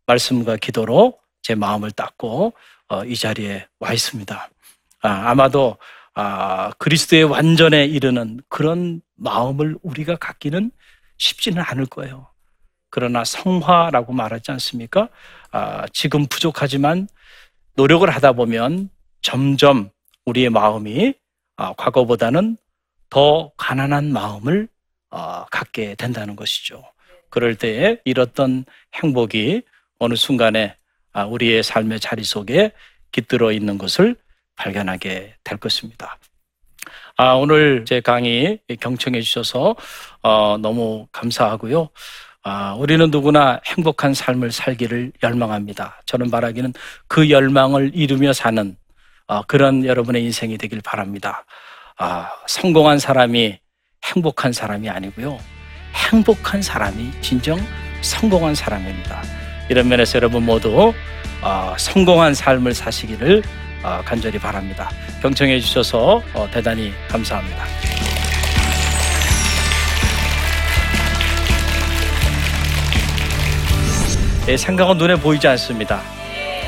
말씀과 0.06 0.58
기도로 0.58 1.18
제 1.42 1.56
마음을 1.56 1.92
닦고 1.92 2.54
어, 2.90 3.06
이 3.06 3.16
자리에 3.16 3.66
와 3.80 3.94
있습니다. 3.94 4.50
아, 5.04 5.10
아마도 5.10 5.78
아, 6.14 6.72
그리스도의 6.80 7.24
완전에 7.24 7.86
이르는 7.86 8.42
그런 8.50 9.02
마음을 9.16 9.78
우리가 9.84 10.18
갖기는 10.18 10.72
쉽지는 11.18 11.64
않을 11.66 11.86
거예요. 11.86 12.28
그러나 12.90 13.24
성화라고 13.24 14.14
말하지 14.14 14.52
않습니까? 14.52 15.10
아, 15.52 15.86
지금 15.94 16.26
부족하지만 16.28 17.08
노력을 17.76 18.10
하다 18.10 18.34
보면 18.34 18.90
점점 19.22 19.90
우리의 20.26 20.50
마음이 20.50 21.14
아, 21.58 21.74
과거보다는 21.78 22.58
더 23.10 23.52
가난한 23.58 24.12
마음을 24.12 24.68
아, 25.10 25.46
갖게 25.52 25.96
된다는 25.96 26.36
것이죠. 26.36 26.84
그럴 27.30 27.56
때에 27.56 28.00
잃었던 28.06 28.66
행복이 28.96 29.64
어느 30.00 30.16
순간에 30.16 30.76
아, 31.14 31.26
우리의 31.26 31.64
삶의 31.64 32.00
자리 32.00 32.24
속에 32.24 32.72
깃들어 33.12 33.52
있는 33.52 33.78
것을 33.78 34.16
발견하게 34.56 35.36
될 35.44 35.58
것입니다. 35.58 36.18
아, 37.16 37.34
오늘 37.34 37.86
제 37.86 38.00
강의 38.00 38.60
경청해 38.80 39.22
주셔서 39.22 39.76
어, 40.22 40.58
너무 40.58 41.08
감사하고요. 41.12 41.90
아, 42.50 42.74
우리는 42.76 43.12
누구나 43.12 43.60
행복한 43.66 44.14
삶을 44.14 44.54
살기를 44.54 45.12
열망합니다. 45.22 46.02
저는 46.06 46.32
바라기는 46.32 46.74
그 47.10 47.30
열망을 47.30 47.92
이루며 47.94 48.32
사는 48.32 48.78
어, 49.28 49.42
그런 49.42 49.84
여러분의 49.84 50.24
인생이 50.24 50.58
되길 50.58 50.80
바랍니다. 50.82 51.44
아, 51.98 52.30
성공한 52.48 53.00
사람이 53.00 53.60
행복한 54.06 54.54
사람이 54.54 54.90
아니고요. 54.90 55.38
행복한 55.94 56.62
사람이 56.62 57.12
진정 57.20 57.60
성공한 58.00 58.56
사람입니다. 58.56 59.24
이런 59.68 59.90
면에서 59.90 60.16
여러분 60.16 60.46
모두 60.46 60.94
어, 61.42 61.76
성공한 61.78 62.34
삶을 62.34 62.74
사시기를 62.74 63.44
어, 63.84 64.02
간절히 64.06 64.40
바랍니다. 64.40 64.90
경청해 65.22 65.60
주셔서 65.60 66.24
어, 66.34 66.48
대단히 66.50 66.94
감사합니다. 67.10 67.66
생각은 74.56 74.98
눈에 74.98 75.16
보이지 75.16 75.48
않습니다. 75.48 76.02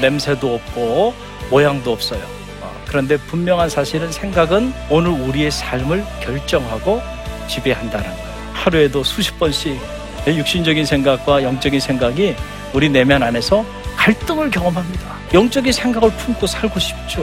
냄새도 0.01 0.55
없고 0.55 1.13
모양도 1.49 1.93
없어요. 1.93 2.21
어, 2.61 2.83
그런데 2.87 3.17
분명한 3.17 3.69
사실은 3.69 4.11
생각은 4.11 4.73
오늘 4.89 5.11
우리의 5.11 5.51
삶을 5.51 6.03
결정하고 6.21 7.01
지배한다는 7.47 8.05
거예요. 8.05 8.29
하루에도 8.53 9.03
수십 9.03 9.39
번씩 9.39 9.79
육신적인 10.27 10.85
생각과 10.85 11.43
영적인 11.43 11.79
생각이 11.79 12.35
우리 12.73 12.89
내면 12.89 13.23
안에서 13.23 13.65
갈등을 13.95 14.51
경험합니다. 14.51 15.15
영적인 15.33 15.71
생각을 15.71 16.11
품고 16.11 16.47
살고 16.47 16.79
싶죠. 16.79 17.21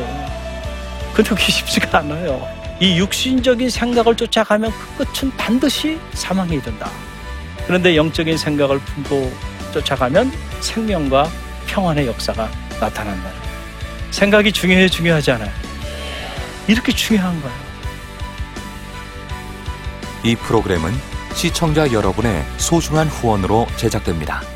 근데 1.14 1.30
그게 1.30 1.52
쉽지가 1.52 1.98
않아요. 1.98 2.46
이 2.80 2.98
육신적인 2.98 3.70
생각을 3.70 4.16
쫓아가면 4.16 4.70
그 4.70 5.04
끝은 5.04 5.30
반드시 5.36 5.98
사망이 6.12 6.60
된다. 6.60 6.90
그런데 7.66 7.96
영적인 7.96 8.36
생각을 8.36 8.78
품고 8.78 9.32
쫓아가면 9.76 10.32
생명과 10.60 11.28
평안의 11.66 12.06
역사가 12.06 12.50
나타난다. 12.80 13.30
생각이 14.10 14.52
중요해 14.52 14.88
중요하지 14.88 15.32
않아요. 15.32 15.50
이렇게 16.66 16.92
중요한 16.92 17.40
거예요. 17.42 17.56
이 20.24 20.34
프로그램은 20.34 20.92
시청자 21.34 21.92
여러분의 21.92 22.44
소중한 22.56 23.08
후원으로 23.08 23.66
제작됩니다. 23.76 24.55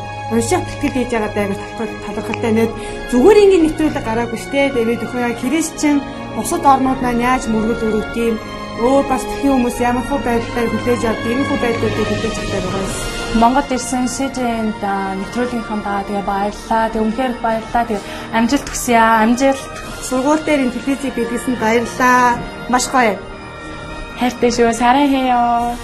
уншаад 0.32 0.64
тэтгэл 0.66 0.94
хийж 0.96 1.10
байгаа 1.12 1.32
даа 1.34 1.46
талархалтай 2.06 2.52
нэг 2.54 2.70
зүгээр 3.10 3.42
ингээд 3.42 3.64
нэвтрүүлэг 3.64 4.04
гараагүй 4.06 4.40
штэ 4.42 4.74
тэгээд 4.74 5.04
өхөө 5.06 5.38
христчэн 5.40 5.96
бусад 6.36 6.64
орнууд 6.72 7.00
маань 7.02 7.24
яаж 7.28 7.42
мөргөл 7.48 7.86
өрөвт 7.88 8.14
юм 8.26 8.36
өөр 8.84 9.04
бас 9.08 9.24
тхэн 9.24 9.52
хүмүүс 9.52 9.76
ямар 9.80 10.04
хөө 10.08 10.20
байдлаар 10.26 10.68
хүлээж 10.68 11.02
авд 11.08 11.24
ийм 11.30 11.40
хөө 11.48 11.58
байдлуудыг 11.64 12.06
хүлээж 12.10 12.36
авдаг 12.36 12.62
байгаа 12.64 12.84
юм. 12.84 13.16
Монгол 13.40 13.68
ирсэн 13.76 14.04
СЖН-д 14.08 14.84
нэвтрүүлгийнхаа 15.20 16.04
тэгээ 16.08 16.24
баярлалаа. 16.28 16.84
Тэг 16.92 17.02
үнхээр 17.04 17.32
баярлалаа. 17.44 17.84
Тэг 17.88 18.00
амжилт 18.36 18.68
хүсье 18.68 18.96
аа. 18.96 19.24
Амжилт. 19.24 19.64
Сургууль 20.08 20.44
дээр 20.44 20.60
энэ 20.64 20.74
телевизийг 20.76 21.14
бидлсэн 21.16 21.54
баярлаа. 21.60 22.36
Маш 22.72 22.84
гоё. 22.92 23.16
хайртай 24.20 24.50
шүү. 24.52 24.72
사랑해요. 24.72 25.76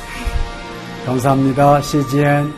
감사합니다. 1.07 1.81
CGN. 1.81 2.53